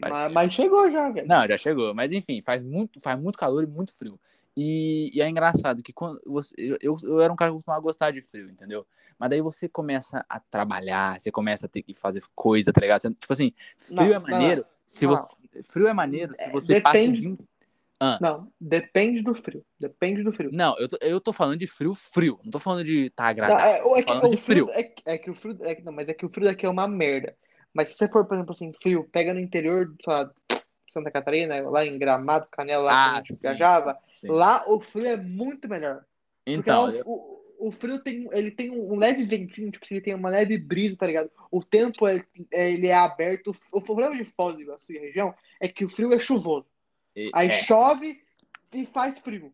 [0.00, 1.26] Mas, mas chegou já, velho.
[1.26, 1.92] Não, já chegou.
[1.94, 4.20] Mas enfim, faz muito, faz muito calor e muito frio.
[4.56, 8.10] E, e é engraçado que quando você, eu, eu, era um cara que costumava gostar
[8.10, 8.86] de frio, entendeu?
[9.18, 13.00] Mas daí você começa a trabalhar, você começa a ter que fazer coisa, tá ligado?
[13.02, 14.64] Você- tipo assim, frio Não, é não, maneiro.
[14.86, 15.16] se não.
[15.16, 17.36] você, frio é maneiro se É, você passa o depende- dia.
[18.18, 19.62] Não, depende do frio.
[19.78, 20.48] Depende do frio.
[20.50, 22.40] Não, eu tô, eu tô falando de frio, frio.
[22.42, 23.94] Não tô falando de tá Não, agradável.
[23.96, 24.70] é, é que, o frio.
[24.70, 25.56] É, que- é que o frio.
[25.60, 27.36] É, que- não, mas é que o frio daqui é uma merda.
[27.74, 30.30] Mas se você for, por exemplo, assim, frio, pega no interior, sei lá,
[30.90, 35.06] Santa Catarina, lá em Gramado, Canela, lá que a Ah, gente viajava, lá o frio
[35.06, 36.04] é muito melhor.
[36.44, 37.12] Então, lá o,
[37.60, 40.58] o, o frio tem, ele tem um leve ventinho, tipo, assim, ele tem uma leve
[40.58, 41.30] brisa, tá ligado?
[41.50, 43.54] O tempo é, é- ele é aberto.
[43.70, 46.66] O problema de Foz do Iguaçu e região é que o frio é chuvoso.
[47.14, 47.52] eu- Aí é.
[47.52, 48.22] chove
[48.72, 49.52] e faz frio.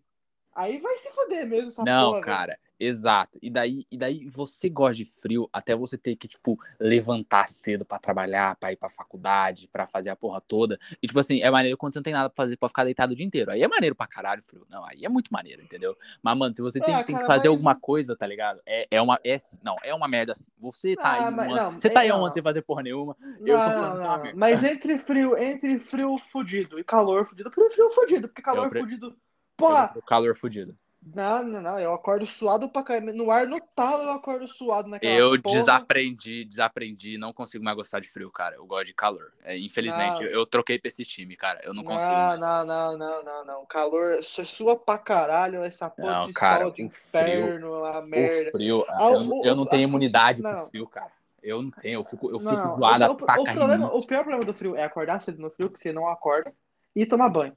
[0.56, 2.24] Aí vai se foder mesmo essa Não, porra, velho.
[2.24, 3.38] cara, exato.
[3.42, 7.84] E daí, e daí você gosta de frio até você ter que, tipo, levantar cedo
[7.84, 10.78] pra trabalhar, pra ir pra faculdade, pra fazer a porra toda.
[11.02, 13.12] E, tipo assim, é maneiro quando você não tem nada pra fazer, pra ficar deitado
[13.12, 13.50] o dia inteiro.
[13.50, 14.66] Aí é maneiro pra caralho frio.
[14.70, 15.94] Não, aí é muito maneiro, entendeu?
[16.22, 18.60] Mas, mano, se você tem, Ah, tem que cara, fazer mas- alguma coisa, tá ligado?
[18.64, 19.20] É, é uma.
[19.22, 20.50] É, assim, não, é uma merda assim.
[20.58, 21.34] Você tá Ah, aí.
[21.34, 22.22] mas uma- não, você tá é, aí não.
[22.22, 23.14] ontem sem fazer porra nenhuma.
[23.20, 24.38] Não, Eu tô não, falando que é não.
[24.38, 28.64] Mas entre frio, entre frio fudido e calor fudido, eu prefiro frio fudido, porque calor
[28.64, 29.14] Eu pre- fudido.
[29.56, 30.76] Porra, prefiro calor fudido.
[31.14, 31.78] Não, não, não.
[31.78, 33.12] Eu acordo suado pra caramba.
[33.12, 35.54] No ar, no talo, eu acordo suado naquela Eu porra.
[35.56, 38.56] desaprendi, desaprendi, não consigo mais gostar de frio, cara.
[38.56, 39.32] Eu gosto de calor.
[39.44, 41.60] É, infelizmente, eu, eu troquei pra esse time, cara.
[41.62, 42.10] Eu não consigo.
[42.10, 43.66] Não, não, não, não, não, não.
[43.66, 47.84] Calor, você sua pra caralho, essa porra Não, de cara, sol de o frio- inferno,
[47.84, 48.48] a merda.
[48.48, 50.56] O frio, Ah, eu, o- eu não tenho assim, imunidade não.
[50.62, 51.12] pro frio, cara.
[51.40, 54.04] Eu não tenho, eu fico, eu fico Não, zoada o, o, pra o, problema, o
[54.04, 56.52] pior problema do frio é acordar cedo no frio, que você não acorda,
[56.96, 57.56] e tomar banho.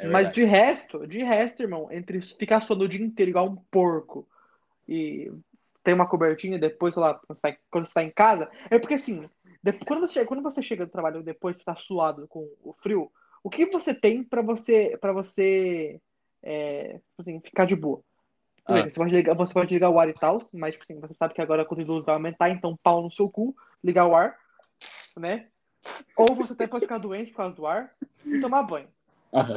[0.00, 3.56] É Mas de resto, de resto, irmão, entre ficar suando o dia inteiro igual um
[3.56, 4.26] porco
[4.88, 5.30] e
[5.84, 8.78] ter uma cobertinha depois, sei lá, quando você tá, quando você tá em casa, é
[8.78, 9.28] porque assim,
[9.62, 12.72] de- quando você, chega- quando você chega do trabalho depois você tá suado com o
[12.82, 13.10] frio,
[13.42, 16.00] o que você tem pra você para você
[16.42, 18.02] é, tipo assim, ficar de boa?
[18.66, 18.84] Ah.
[18.84, 21.34] você pode ligar, você pode ligar o ar e tal, mas tipo assim, você sabe
[21.34, 24.14] que agora a conta de luz vai aumentar, então pau no seu cu, ligar o
[24.14, 24.36] ar,
[25.18, 25.48] né?
[26.16, 27.94] Ou você até pode ficar doente por causa do ar
[28.24, 28.88] e tomar banho.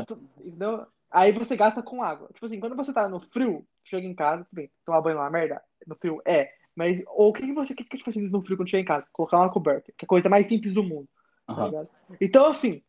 [0.07, 0.85] Tu- Entendeu?
[1.11, 2.29] Aí você gasta com água.
[2.33, 5.29] Tipo assim, quando você tá no frio, chega em casa, bem, tomar banho é uma
[5.29, 6.51] merda, no frio é.
[6.75, 9.05] Mas ou o que, que você que, que faz no frio quando chega em casa?
[9.11, 11.07] Colocar uma coberta, que é a coisa mais simples do mundo,
[11.45, 11.65] tá Aham.
[11.67, 11.89] ligado?
[12.19, 12.81] Então, assim,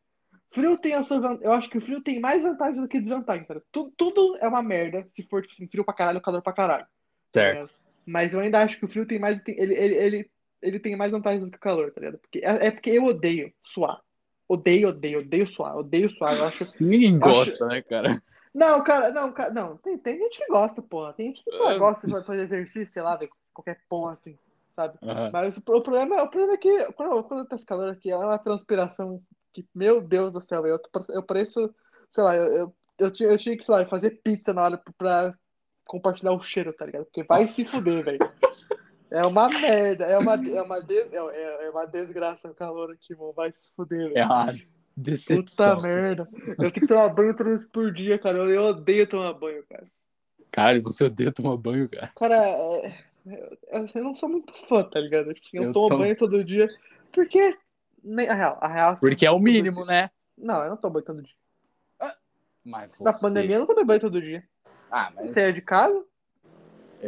[0.50, 1.22] frio tem as suas.
[1.42, 3.62] Eu acho que o frio tem mais vantagens do que desvantagens, cara.
[3.70, 6.86] Tudo, tudo é uma merda se for, tipo assim, frio pra caralho calor pra caralho.
[7.34, 7.74] Certo.
[8.06, 9.42] Mas eu ainda acho que o frio tem mais.
[9.46, 10.30] Ele, ele, ele,
[10.62, 12.18] ele tem mais vantagens do que o calor, tá ligado?
[12.18, 14.00] Porque, é, é porque eu odeio suar.
[14.48, 16.36] Odeio, odeio, odeio suar, odeio suar.
[16.36, 16.66] Eu acho.
[16.80, 18.22] Ninguém acho- gosta, né, cara?
[18.54, 19.76] Não, cara, não, cara, não.
[19.78, 21.12] Tem, tem gente que gosta, porra.
[21.12, 21.78] Tem gente que só É.
[21.78, 24.34] gosta de fazer exercício, sei lá, ver qualquer porra assim,
[24.76, 24.96] sabe?
[25.02, 25.30] Aham.
[25.32, 28.16] Mas o, o problema, o problema é que quando, quando tá esse calor aqui, é
[28.16, 29.20] uma transpiração
[29.52, 30.78] que, meu Deus do céu, eu,
[31.10, 31.74] eu pareço,
[32.12, 34.82] sei lá, eu, eu, eu, tinha, eu tinha que, sei lá, fazer pizza na hora
[34.98, 35.34] pra
[35.86, 37.04] compartilhar o cheiro, tá ligado?
[37.06, 38.18] Porque vai se fuder, velho.
[39.14, 42.90] É uma merda, é uma, é uma, des, é, é- é uma desgraça o calor
[42.90, 43.32] aqui, mano.
[43.32, 44.18] Vai se fuder, velho.
[44.18, 45.80] É uma Puta decepção.
[45.80, 46.28] merda.
[46.46, 48.38] Eu tenho que tomar banho três vezes por dia, cara.
[48.38, 49.86] Eu, eu odeio tomar banho, cara.
[50.50, 52.10] Cara, você odeia tomar banho, cara.
[52.16, 52.86] Cara, é,
[53.28, 53.50] é,
[53.94, 55.32] eu não sou muito fã, tá ligado?
[55.32, 56.68] Tipo assim, eu, Eu tomo banho todo dia.
[57.12, 57.56] Porque.
[58.02, 58.92] nem- A real, a real.
[58.94, 60.10] assim, Porque é o mínimo, né?
[60.36, 61.34] Não, eu não tomo banho todo dia.
[62.64, 63.04] Mas você...
[63.04, 64.42] Na pandemia eu não tomei banho todo dia.
[64.90, 65.30] Ah, Eu mas...
[65.32, 66.02] saía de casa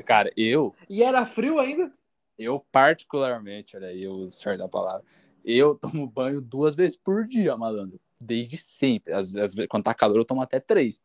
[0.03, 0.75] Cara, eu...
[0.89, 1.93] e era frio ainda.
[2.39, 5.03] Eu, particularmente, olha aí, eu uso certo da palavra.
[5.45, 7.99] Eu tomo banho duas vezes por dia, malandro.
[8.21, 9.13] Desde sempre.
[9.13, 11.01] Às, às vezes, quando tá calor, eu tomo até três.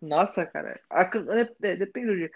[0.00, 0.80] Nossa, cara.
[0.88, 1.10] a-
[1.62, 2.30] é, depende do dia.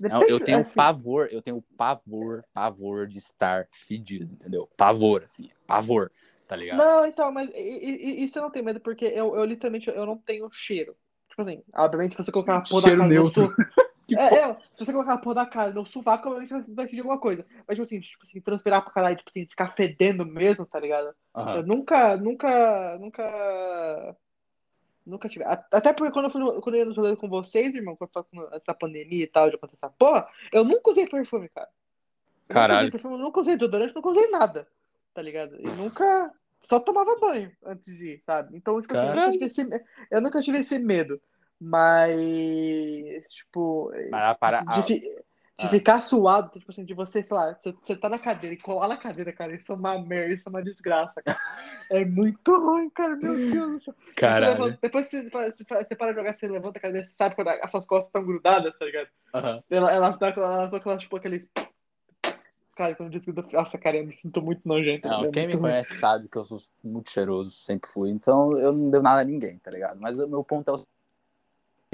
[0.00, 4.68] Não, eu tenho assim, pavor, eu tenho pavor, pavor de estar fedido, entendeu?
[4.76, 6.10] Pavor, assim, pavor,
[6.48, 6.78] tá ligado?
[6.78, 10.50] Não, então, mas isso eu não tenho medo, porque eu, eu literalmente eu não tenho
[10.50, 10.96] cheiro.
[11.28, 13.54] Tipo assim, obviamente, se você colocar a porra da Cheiro cara no neutro.
[14.16, 16.84] Que é, é, se você colocar a porra da cara no sovaco, obviamente vai vai
[16.86, 17.44] fedir alguma coisa.
[17.66, 21.14] Mas, tipo assim, tipo assim, transpirar pra caralho, tipo assim, ficar fedendo mesmo, tá ligado?
[21.34, 21.56] Aham.
[21.56, 24.16] Eu nunca, nunca, nunca.
[25.06, 25.44] Nunca tive.
[25.44, 28.24] Até porque quando eu fui quando eu ia no rolê com vocês, irmão, quando foi
[28.24, 31.68] com essa pandemia e tal, de acontecer essa porra, eu nunca usei perfume, cara.
[31.68, 32.80] Eu Nunca Caralho.
[32.80, 34.66] usei perfume, eu nunca usei desodorante, nunca usei nada,
[35.12, 35.56] tá ligado?
[35.60, 36.32] E nunca.
[36.62, 38.56] Só tomava banho antes de ir, sabe?
[38.56, 41.20] Então, tipo assim, eu nunca, esse, eu nunca tive esse medo.
[41.60, 45.24] Mas, tipo, Para, para, de,
[45.58, 48.54] ah, de ficar suado, tipo assim, de você, sei lá, você, você tá na cadeira
[48.54, 51.38] e colar na cadeira, cara, isso é uma merda, isso é uma desgraça, cara.
[51.90, 53.94] É muito ruim, cara, meu Deus do céu.
[54.40, 57.48] Levanta- depois que você, você, para de jogar, você levanta a cadeira, você sabe quando
[57.48, 59.08] as suas costas estão grudadas, tá ligado?
[59.34, 59.62] Aham.
[59.70, 61.48] Ela- Elas dão elas aquelas, tipo, aqueles...
[62.76, 65.06] Cara, quando desgruda, nossa, cara, eu me sinto muito nojento.
[65.06, 65.70] Não, é quem me muito ruim.
[65.70, 68.10] conhece sabe que eu sou muito cheiroso, sempre fui.
[68.10, 70.00] Então eu não devo nada a ninguém, tá ligado?
[70.00, 70.84] Mas o meu ponto é o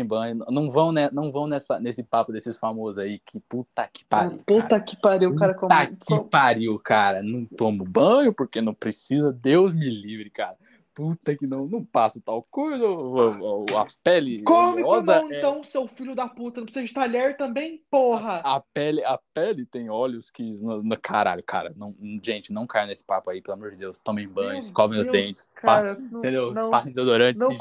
[0.04, 0.44] banho.
[0.48, 4.30] Não vão, né, não vão nessa, nesse papo desses famosos aí que puta que pariu.
[4.30, 4.42] cara.
[4.44, 5.68] Puta que pariu, cara, como...
[5.68, 7.22] Puta que pariu, cara.
[7.22, 9.32] Não tomo banho porque não precisa.
[9.32, 10.56] Deus me livre, cara.
[10.92, 12.84] Puta que não, não passo tal coisa.
[12.84, 16.60] A pele Come com a mão, é- então, seu filho da puta.
[16.60, 18.40] Não precisa de talher também, porra.
[18.44, 20.42] A pele, a pele tem óleos que.
[20.62, 21.72] no- no- Caralho, cara.
[21.76, 23.96] Não, gente, não caia nesse papo aí, pelo amor de Deus.
[24.02, 25.48] Tomem banho, escovem os dentes.
[25.54, 26.52] Cara, pa- não, entendeu?
[26.52, 27.38] não, Passem desodorante.
[27.38, 27.56] não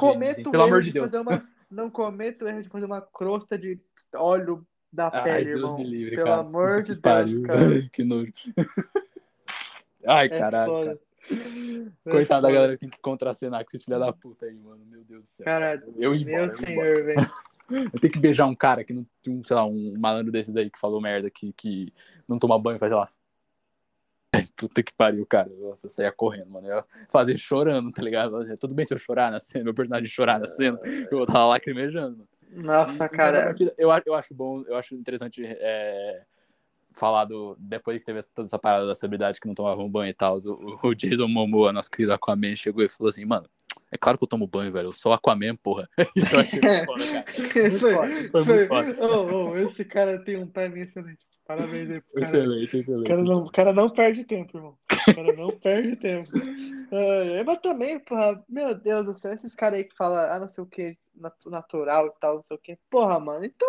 [0.52, 1.06] Pelo amor de Deus.
[1.06, 1.42] fazer uma...
[1.70, 3.80] Não cometo o erro de fazer uma crosta de
[4.16, 5.78] óleo da Ai, pele, Deus irmão.
[5.78, 6.42] me livre, Pelo cara.
[6.42, 7.90] amor Puta de que Deus, pariu, cara.
[7.92, 8.34] que nojo.
[10.08, 11.00] Ai, É caralho, cara.
[12.06, 14.84] É Coitado da galera que tem que contracenar com esses filha da puta aí, mano.
[14.86, 15.46] Meu Deus do céu.
[15.46, 17.32] Cara, eu ia embora, Meu eu senhor, velho.
[17.70, 20.72] Eu tenho que beijar um cara que não um, sei lá, um malandro desses aí
[20.72, 21.94] que falou merda que, que
[22.28, 23.06] não toma banho faz, sei lá.
[24.56, 25.50] Puta que pariu, cara.
[25.60, 26.68] Nossa, eu saía correndo, mano.
[26.68, 28.46] Eu ia fazer chorando, tá ligado?
[28.48, 30.80] Ia, Tudo bem se eu chorar na cena, meu personagem chorar na cena,
[31.12, 32.28] eu estar lacrimejando.
[32.52, 33.54] Nossa, Em cara.
[33.78, 36.24] Eu, eu acho bom, eu acho interessante é,
[36.94, 37.56] falar do.
[37.60, 40.88] Depois que teve toda essa parada da celebridade que não tomavam banho e tal, o,
[40.88, 43.48] o Jason Momoa, nosso querido Aquaman, chegou e falou assim, mano,
[43.92, 44.90] É claro que eu tomo banho, velho.
[44.90, 45.90] Eu sou Aquaman, porra.
[46.16, 47.26] Isso eu achei muito foda, cara.
[47.38, 49.08] Muito Isso aí, foda, isso muito foda.
[49.08, 51.29] Ô, ô, esse cara tem um timing excelente.
[51.50, 52.26] Parabéns aí pro cara.
[52.28, 53.08] Excelente, O excelente.
[53.08, 54.78] cara, não, o cara não perde tempo, irmão.
[55.08, 56.30] O cara não perde tempo.
[56.92, 60.48] É, mas também, porra, meu Deus do céu, esses caras aí que falam, ah, não
[60.48, 60.96] sei o que,
[61.48, 62.78] natural e tal, não sei o que.
[62.88, 63.68] Porra, mano, então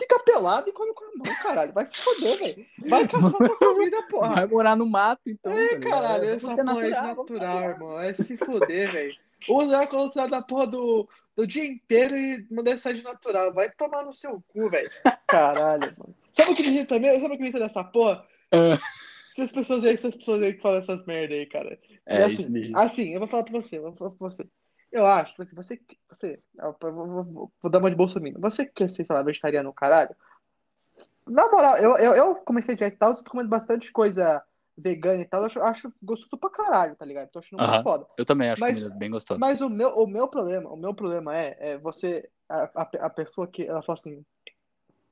[0.00, 1.74] fica pelado e come com a mão, caralho.
[1.74, 2.66] Vai se foder, velho.
[2.88, 4.34] Vai caçar tua comida, porra.
[4.36, 5.52] Vai morar no mato, então.
[5.52, 8.00] É, tá caralho, Vamos essa porra vamos ser natural, irmão.
[8.00, 9.14] É se foder, velho.
[9.46, 11.06] Usa ar-condicionado da porra do,
[11.36, 13.52] do dia inteiro e mandar sair de natural.
[13.52, 14.90] Vai tomar no seu cu, velho.
[15.26, 16.14] Caralho, mano.
[16.32, 17.20] Sabe o que me irrita mesmo?
[17.22, 18.24] Sabe o que me irrita dessa porra?
[18.52, 18.78] Ah.
[19.32, 21.78] Essas pessoas aí, essas pessoas aí que falam essas merda aí, cara.
[22.06, 24.46] É, assim, isso assim, eu vou falar pra você, eu vou falar pra você.
[24.92, 27.24] Eu acho, porque você, você, eu vou,
[27.62, 28.40] vou- dar uma de bolsominion.
[28.40, 30.14] Você que quer ser, sei lá, vegetariano, caralho.
[31.26, 34.42] Na moral, eu, eu, eu comecei a dieta e tal, tô comendo bastante coisa
[34.76, 37.28] vegana e tal, eu acho, acho gostoso pra caralho, tá ligado?
[37.28, 37.82] Tô achando muito Aham.
[37.84, 38.06] foda.
[38.18, 39.38] Eu também acho Mas- bem gostosa.
[39.38, 43.10] Mas o meu, o meu problema, o meu problema é, é você, a, a, a
[43.10, 44.24] pessoa que, ela fala assim,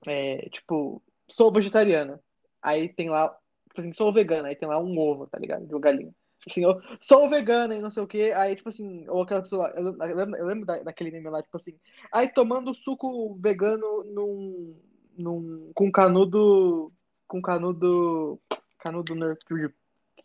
[0.09, 2.21] é, tipo, sou vegetariana,
[2.63, 3.29] aí tem lá,
[3.69, 5.67] tipo assim, sou vegana, aí tem lá um ovo, tá ligado?
[5.67, 6.15] De uma galinha.
[6.41, 9.43] Tipo assim, eu sou vegana e não sei o que, aí tipo assim, ou aquela
[9.43, 11.79] pessoa lá, eu, eu lembro, eu lembro da, daquele meme lá, tipo assim,
[12.13, 14.77] aí tomando suco vegano num,
[15.17, 16.93] num, com canudo,
[17.27, 18.41] com canudo,
[18.79, 19.69] canudo nerd, de,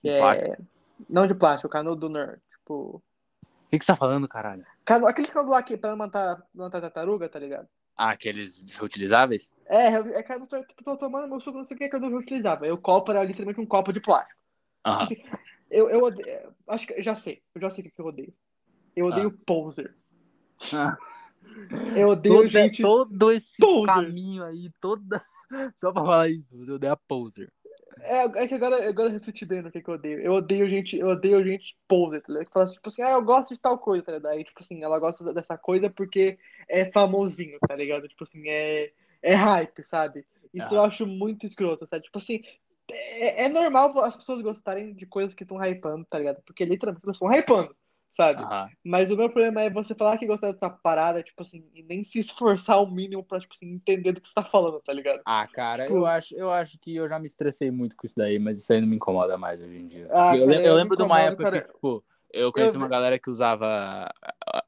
[0.04, 0.66] De é, plástico?
[1.10, 3.02] não de plástico, canudo nerd, tipo...
[3.46, 4.64] O que, que você tá falando, caralho?
[4.86, 7.68] Cano, aqueles canudos lá que pra matar, matar tartaruga, tá ligado?
[7.96, 9.52] Ah, aqueles reutilizáveis?
[9.66, 12.00] É, é cara, eu tô, tô tomando meu suco, não sei o que, que eu
[12.00, 12.66] não utilizava.
[12.66, 14.40] Eu copo era literalmente um copo de plástico.
[14.86, 15.10] Aham.
[15.70, 18.34] Eu, eu odeio, acho que já sei, eu já sei o que eu odeio.
[18.96, 19.96] Eu odeio poser.
[20.72, 20.96] Ah.
[21.96, 22.82] Eu odeio Todo, gente.
[22.82, 23.94] todo esse poser.
[23.94, 25.26] caminho aí, toda.
[25.80, 27.52] Só pra falar isso, você odeia poser.
[28.02, 30.20] É, é que agora, agora eu refleti bem no que, que eu odeio.
[30.20, 32.48] Eu odeio gente, eu odeio gente poser, tá ligado?
[32.48, 34.32] Que fala tipo assim, ah, eu gosto de tal coisa, tá ligado?
[34.32, 36.38] Aí, tipo assim, ela gosta dessa coisa porque
[36.68, 38.08] é famosinho, tá ligado?
[38.08, 38.92] Tipo assim, é,
[39.22, 40.26] é hype, sabe?
[40.54, 40.78] Isso Ah.
[40.78, 42.04] eu acho muito escroto, sabe?
[42.04, 42.42] Tipo assim,
[42.92, 46.42] é, é normal as pessoas gostarem de coisas que estão hypando, tá ligado?
[46.46, 47.76] Porque literalmente elas estão hypando,
[48.14, 48.44] sabe?
[48.44, 48.70] Aham.
[48.86, 52.04] Mas o meu problema é você falar que gosta dessa parada, tipo assim, e nem
[52.04, 55.22] se esforçar o mínimo pra, tipo assim, entender do que você tá falando, tá ligado?
[55.26, 58.16] Ah, cara, Tipo- eu, acho, eu acho que eu já me estressei muito com isso
[58.16, 60.04] daí, mas isso aí não me incomoda mais hoje em dia.
[60.12, 61.62] Ah, eu, cara, lem- eu lembro de uma época cara.
[61.62, 62.04] que, tipo,
[62.34, 64.12] eu conheci Eu- uma galera que usava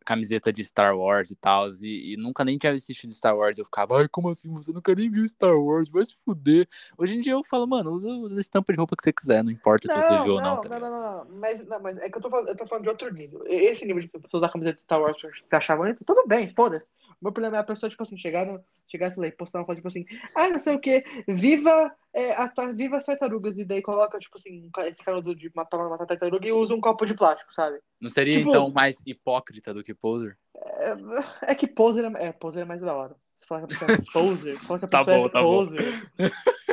[0.05, 3.57] camiseta de Star Wars e tal, e, e nunca nem tinha assistido Star Wars.
[3.57, 4.51] Eu ficava, ai, como assim?
[4.53, 6.67] Você nunca nem viu Star Wars, vai se fuder.
[6.97, 9.43] Hoje em dia eu falo, mano, usa, usa a estampa de roupa que você quiser,
[9.43, 10.55] não importa se você viu ou não.
[10.55, 12.65] não, tá não, não, não, Mas, não, mas é que eu tô falando, eu tô
[12.65, 13.43] falando de outro nível.
[13.47, 16.53] Esse nível de pessoas usar camiseta de Star Wars que você achava bonito, tudo bem,
[16.55, 16.85] foda-se.
[17.21, 19.59] O meu problema é a pessoa, tipo assim, chegar, no, chegar sei lá, e postar
[19.59, 20.05] uma foto, tipo assim,
[20.35, 24.37] ah, não sei o que, viva, é, a, viva as tartarugas, e daí coloca, tipo
[24.37, 27.79] assim, esse canudo de matar uma matar tartaruga e usa um copo de plástico, sabe?
[28.01, 30.37] Não seria, Tipo- então, mais hipócrita do que poser?
[30.55, 33.15] É, é que poser é, é, poser é mais da hora.
[33.37, 35.41] Você fala que a pessoa é poser, fala que a Tá pessoa bom, é tá
[35.41, 36.11] poser.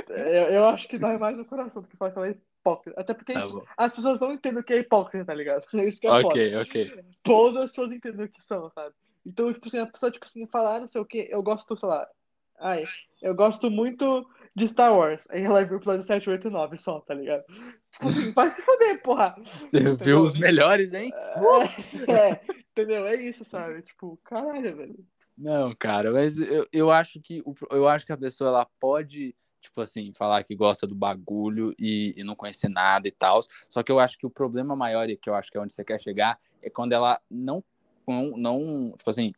[0.09, 2.31] eu, eu acho que dói mais no coração do que falar que ela é
[2.63, 3.01] hipócrita.
[3.01, 5.65] Até porque Tá as pessoas não entendem o que é hipócrita, tá ligado?
[5.87, 6.29] Isso que é foda.
[6.29, 7.05] Ok, ok.
[7.23, 8.95] Pose as pessoas entendem o que são, sabe?
[9.25, 11.89] Então, tipo assim, a pessoa, tipo assim, falar, não sei o que, eu gosto, sei
[11.89, 12.09] lá,
[12.59, 12.85] ai,
[13.21, 15.29] eu gosto muito de Star Wars.
[15.31, 17.45] Aí ela viu o episódio 7, 8 e 9 só, tá ligado?
[17.91, 19.37] Tipo assim, vai se foder, porra!
[19.45, 21.13] Você viu os melhores, hein?
[21.15, 21.41] É,
[22.13, 23.07] é, entendeu?
[23.07, 23.83] É isso, sabe?
[23.83, 25.07] Tipo, caralho, velho.
[25.37, 29.81] Não, cara, mas eu, eu acho que eu acho que a pessoa ela pode, tipo
[29.81, 33.41] assim, falar que gosta do bagulho e, e não conhecer nada e tal.
[33.69, 35.73] Só que eu acho que o problema maior, e que eu acho que é onde
[35.73, 37.65] você quer chegar, é quando ela não,
[38.11, 39.33] não, não tipo assim,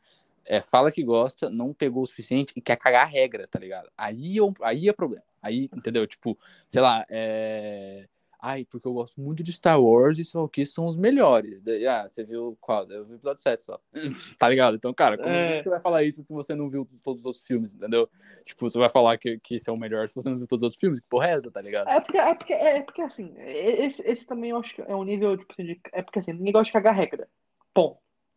[0.47, 3.91] é, fala que gosta, não pegou o suficiente e quer cagar a regra, tá ligado?
[3.97, 5.25] Aí é, um- aí é problema.
[5.43, 6.07] Aí, entendeu?
[6.07, 6.39] Tipo,
[6.69, 8.07] sei lá, é.
[8.47, 11.63] Ai, porque eu gosto muito de Star Wars e só que são os melhores.
[11.89, 12.85] Ah, você viu qual?
[12.91, 13.81] Eu vi o episódio 7 só.
[14.39, 14.77] tá ligado?
[14.77, 15.63] Então, cara, como É.
[15.63, 18.07] você vai falar isso se você não viu todos os outros filmes, entendeu?
[18.45, 20.61] Tipo, você vai falar que, que esse é o melhor se você não viu todos
[20.61, 21.01] os outros filmes?
[21.01, 21.89] Que porra é essa, tá ligado?
[21.89, 25.05] É porque, é porque, é porque assim, esse, esse também eu acho que é um
[25.05, 27.27] nível, tipo assim, de, é porque assim, ninguém gosta de cagar regra.
[27.73, 27.97] Ponto.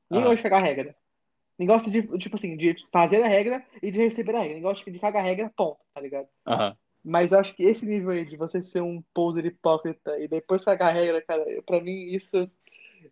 [0.10, 0.30] Ninguém Ah.
[0.30, 0.96] gosta de cagar regra.
[1.60, 4.56] Ninguém gosta de, tipo assim, de fazer a regra e de receber a regra.
[4.56, 6.28] Ninguém gosta de cagar regra, ponto, tá ligado?
[6.46, 6.76] Aham.
[7.04, 10.64] Mas eu acho que esse nível aí de você ser um poser hipócrita e depois
[10.66, 12.50] cagar regra, cara, pra mim isso,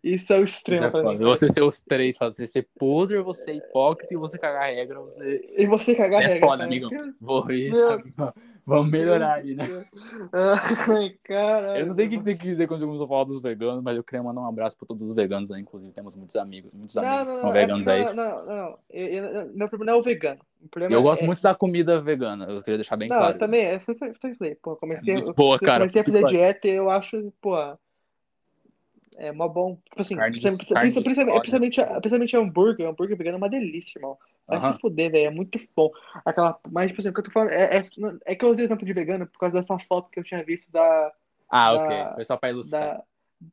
[0.04, 1.18] isso é o extremo É foda.
[1.24, 5.00] Você ser os três, você ser poser, você ser hipócrita e você cagar a regra,
[5.00, 5.42] você.
[5.56, 6.46] E você cagar Você é regra.
[6.46, 6.70] foda, cara.
[6.70, 7.14] amigão.
[7.18, 8.02] Vou ir, Meu-?
[8.66, 9.86] Vamos melhorar aí, né?
[10.32, 11.80] Ai, caralho.
[11.82, 13.82] Eu não sei o que você quis dizer quando você começou a falar dos veganos,
[13.82, 15.62] mas eu queria mandar um abraço pra todos os veganos aí.
[15.62, 18.04] Inclusive, temos muitos amigos, muitos Não, amigos não, que não, são é- veganos não, aí.
[18.04, 18.78] não, não, não.
[18.90, 20.40] Eu- eu- meu problema não é o vegano.
[20.64, 23.34] O problema eu gosto é- muito da comida vegana, eu queria deixar bem Não, claro.
[23.34, 23.94] eu também, eu fui,
[24.34, 27.54] fui, pô, comecei, É eu boa, cara, comecei a fazer dieta e eu acho, pô,
[29.18, 29.78] É mó bom.
[29.88, 32.86] Tipo assim, Carne principalmente, carne principalmente, principalmente, principalmente hambúrguer.
[32.88, 34.18] Hambúrguer vegano é uma delícia, irmão.
[34.46, 34.72] Vai Aham.
[34.74, 35.26] se fuder, velho.
[35.26, 35.90] É muito bom.
[36.24, 37.82] Aquela, mas, tipo assim, o que eu tô falando é, é,
[38.26, 40.44] é que eu usei o exemplo de vegano por causa dessa foto que eu tinha
[40.44, 41.12] visto da,
[41.48, 41.96] Ah, Da- ok.
[42.14, 42.96] Foi só pra ilustrar.
[42.96, 43.04] da,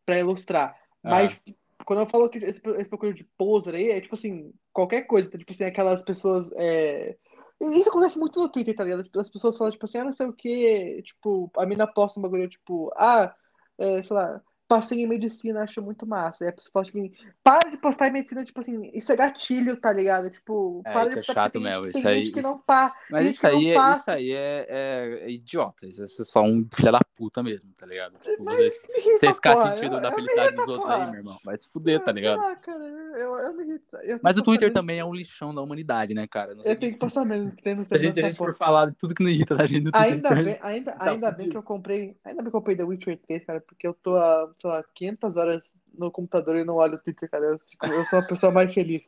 [0.06, 0.70] pra ilustrar.
[1.04, 1.10] Ah.
[1.10, 1.40] Mas
[1.86, 5.30] quando eu falo que esse, esse bagulho de poser aí, é tipo assim, qualquer coisa.
[5.30, 6.50] Tipo assim, aquelas pessoas.
[6.56, 7.16] É...
[7.62, 9.08] Isso acontece muito no Twitter, tá ligado?
[9.16, 11.02] As pessoas falam, tipo assim, ah, não sei o que.
[11.04, 13.34] Tipo, a mina posta um bagulho, tipo, ah,
[13.78, 14.42] é, sei lá,
[14.76, 16.44] passei em medicina, acho muito massa.
[16.44, 17.12] Aí a pessoa fala, tipo,
[17.44, 20.30] para de postar em medicina, tipo assim, isso é gatilho, tá ligado?
[20.30, 22.58] Tipo, É, para isso de é postar, chato tem gente- mesmo, isso aí- que não
[22.60, 22.94] pá.
[23.12, 24.00] Mas isso aí, é, passa.
[24.00, 25.86] isso aí é, é- é idiota.
[25.88, 28.14] Isso é só um filho da puta mesmo, tá ligado?
[28.24, 30.98] Tipo, Mas você, irrita, você ficar porra, sentindo eu- da eu felicidade dos outros aí,
[31.00, 31.12] porra.
[31.12, 31.38] meu irmão.
[31.46, 32.40] Vai se fuder, tá Ah, ligado?
[32.40, 33.96] Lá, cara, eu, eu me irrito.
[34.04, 36.56] Eu Mas o Twitter também é um lixão da humanidade, né, cara?
[36.64, 38.88] Eu tenho que postar mesmo, que tem no se a gente, a gente for falar
[38.88, 40.14] de tudo que não irrita a gente no Twitter.
[40.14, 42.16] Ainda bem, ainda, Tá ainda bem que eu comprei.
[42.26, 44.84] Ainda bem que eu comprei The Witcher 3, cara, porque eu tô há, sei lá,
[44.96, 47.44] 500 horas no computador e não olho o Twitter, cara.
[47.44, 47.60] Eu,
[47.92, 49.06] eu sou uma pessoa mais feliz.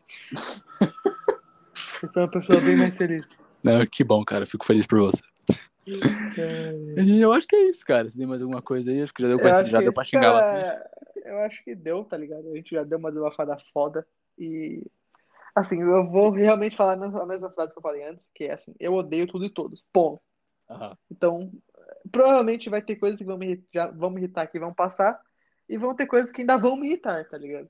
[2.04, 3.26] Eu sou uma pessoa bem mais feliz.
[3.64, 4.46] Não, que bom, cara.
[4.46, 5.24] Fico feliz por você.
[6.38, 8.10] É, E eu acho que é isso, cara.
[8.10, 10.04] Se tem mais alguma coisa aí, acho que já deu eu pra, já deu pra
[10.04, 10.92] xingar cara-.
[11.24, 12.50] Eu acho que deu, tá ligado?
[12.52, 14.06] A gente já deu uma desabafada foda.
[14.38, 14.84] E.
[15.56, 18.76] Assim, eu vou realmente falar a mesma frase que eu falei antes, que é assim:
[18.78, 19.82] eu odeio tudo e todos.
[19.94, 20.22] Ponto.
[20.70, 20.98] Aham.
[21.10, 21.52] Então,
[22.12, 25.20] provavelmente vai ter coisas que vão me irritar, vão me irritar que vão passar,
[25.68, 27.68] e vão ter coisas que ainda vão me irritar, tá ligado?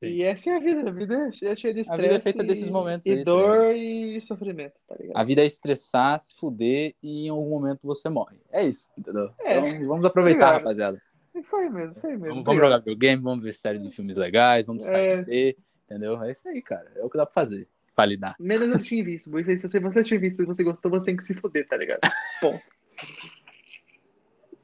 [0.00, 0.08] Sim.
[0.08, 2.22] E essa é a vida, a vida é cheia cheia de A vida é estresse
[2.24, 5.16] feita desses e- momentos e aí, tá dor e sofrimento, tá ligado?
[5.16, 8.40] A vida é estressar, se fuder e em algum momento você morre.
[8.50, 9.30] É isso, entendeu?
[9.40, 9.58] É.
[9.58, 10.60] Então vamos aproveitar, Obrigado.
[10.62, 11.02] rapaziada.
[11.34, 12.28] Isso aí mesmo, isso aí mesmo.
[12.30, 15.24] Vamos, vamos jogar videogame, vamos ver séries e filmes legais, vamos É.
[15.24, 16.20] sair, entendeu?
[16.22, 16.90] É isso aí, cara.
[16.96, 17.68] É o que dá pra fazer.
[17.96, 18.34] Validar.
[18.40, 19.44] Menos assistir Invincible.
[19.44, 22.00] Se você, assistir Invincible e você gostou, você tem que se fuder, tá ligado?
[22.42, 22.58] Bom.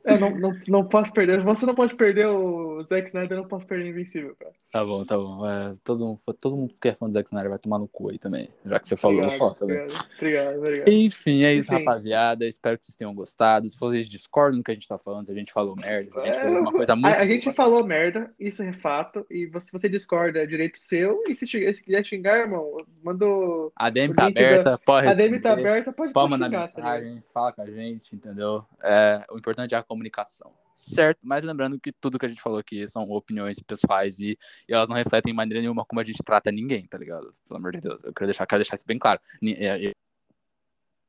[0.09, 1.42] Eu não, não, não posso perder.
[1.42, 4.52] Você não pode perder o Zack Snyder, eu não posso perder Invincible, cara.
[4.72, 5.46] Tá bom, tá bom.
[5.48, 8.11] É, todo, mundo- todo mundo que é fã do Zack Snyder vai tomar no cu
[8.11, 8.48] aí também.
[8.64, 9.76] Já que você falou, Obrigado, falo também.
[9.78, 10.88] obrigado, obrigado, obrigado.
[10.88, 11.84] Enfim, é isso, Enfim.
[11.84, 12.46] rapaziada.
[12.46, 13.68] Espero que vocês tenham gostado.
[13.68, 16.18] Se vocês discordam do que a gente tá falando, se a gente falou merda, se
[16.18, 17.09] a gente É, falou alguma coisa muito.
[17.09, 20.80] A, a gente falou merda, isso é fato, e você- se você discorda, é direito
[20.80, 23.70] seu, e se, se quiser xingar, irmão, manda o...
[23.76, 26.46] A DM o tá link da- aberta, pode A DM tá aberta, pode, Pode mandar
[26.46, 28.64] xingar, tá mensagem, fala com a gente, entendeu?
[28.82, 30.55] É, o importante é a comunicação.
[30.74, 34.38] Certo, mas lembrando que tudo que a gente falou aqui são opiniões pessoais e,
[34.68, 37.34] e elas não refletem de maneira nenhuma como a gente trata ninguém, tá ligado?
[37.49, 39.20] Pelo amor de Deus, eu quero deixar, quero deixar isso bem claro.
[39.42, 39.92] É, é,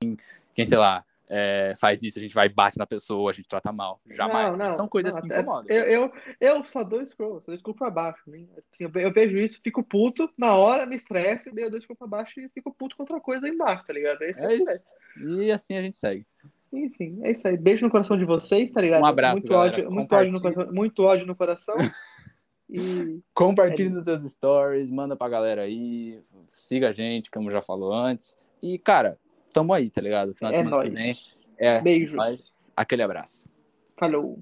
[0.02, 0.18] Quem,
[0.56, 3.48] quem, sei lá, é, faz isso, a gente vai e bate na pessoa, a gente
[3.48, 4.02] trata mal.
[4.10, 4.52] Jamais.
[4.54, 5.68] Não, não, são coisas não, que até- incomodam.
[5.70, 8.24] Eu, eu, eu só dou scroll, só dou scroll pra baixo.
[8.26, 8.48] né?
[8.74, 11.80] Assim, eu, ve- eu vejo isso, fico puto, na hora me estresso, daí eu dou
[11.80, 14.24] scroll pra baixo e fico puto com outra coisa aí embaixo, tá ligado?
[14.24, 14.44] É isso.
[14.44, 14.84] É isso.
[15.44, 16.26] E assim a gente segue.
[16.72, 17.58] Enfim, é isso aí.
[17.58, 19.02] Beijo no coração de vocês, tá ligado?
[19.02, 19.74] Um abraço, muito galera.
[19.74, 21.76] ódio, muito ódio, no coração, muito ódio no coração.
[22.72, 27.64] E Compartilhe É nos seus stories, manda pra galera aí, siga a gente, como já
[27.64, 28.38] falou antes.
[28.62, 29.18] E, cara,
[29.52, 30.36] tamo aí, tá ligado?
[30.36, 31.38] Final é semana que vem nóis.
[31.58, 32.16] é Beijo.
[32.16, 32.72] nóis.
[32.78, 33.50] Aquele abraço.
[33.98, 34.40] Falou.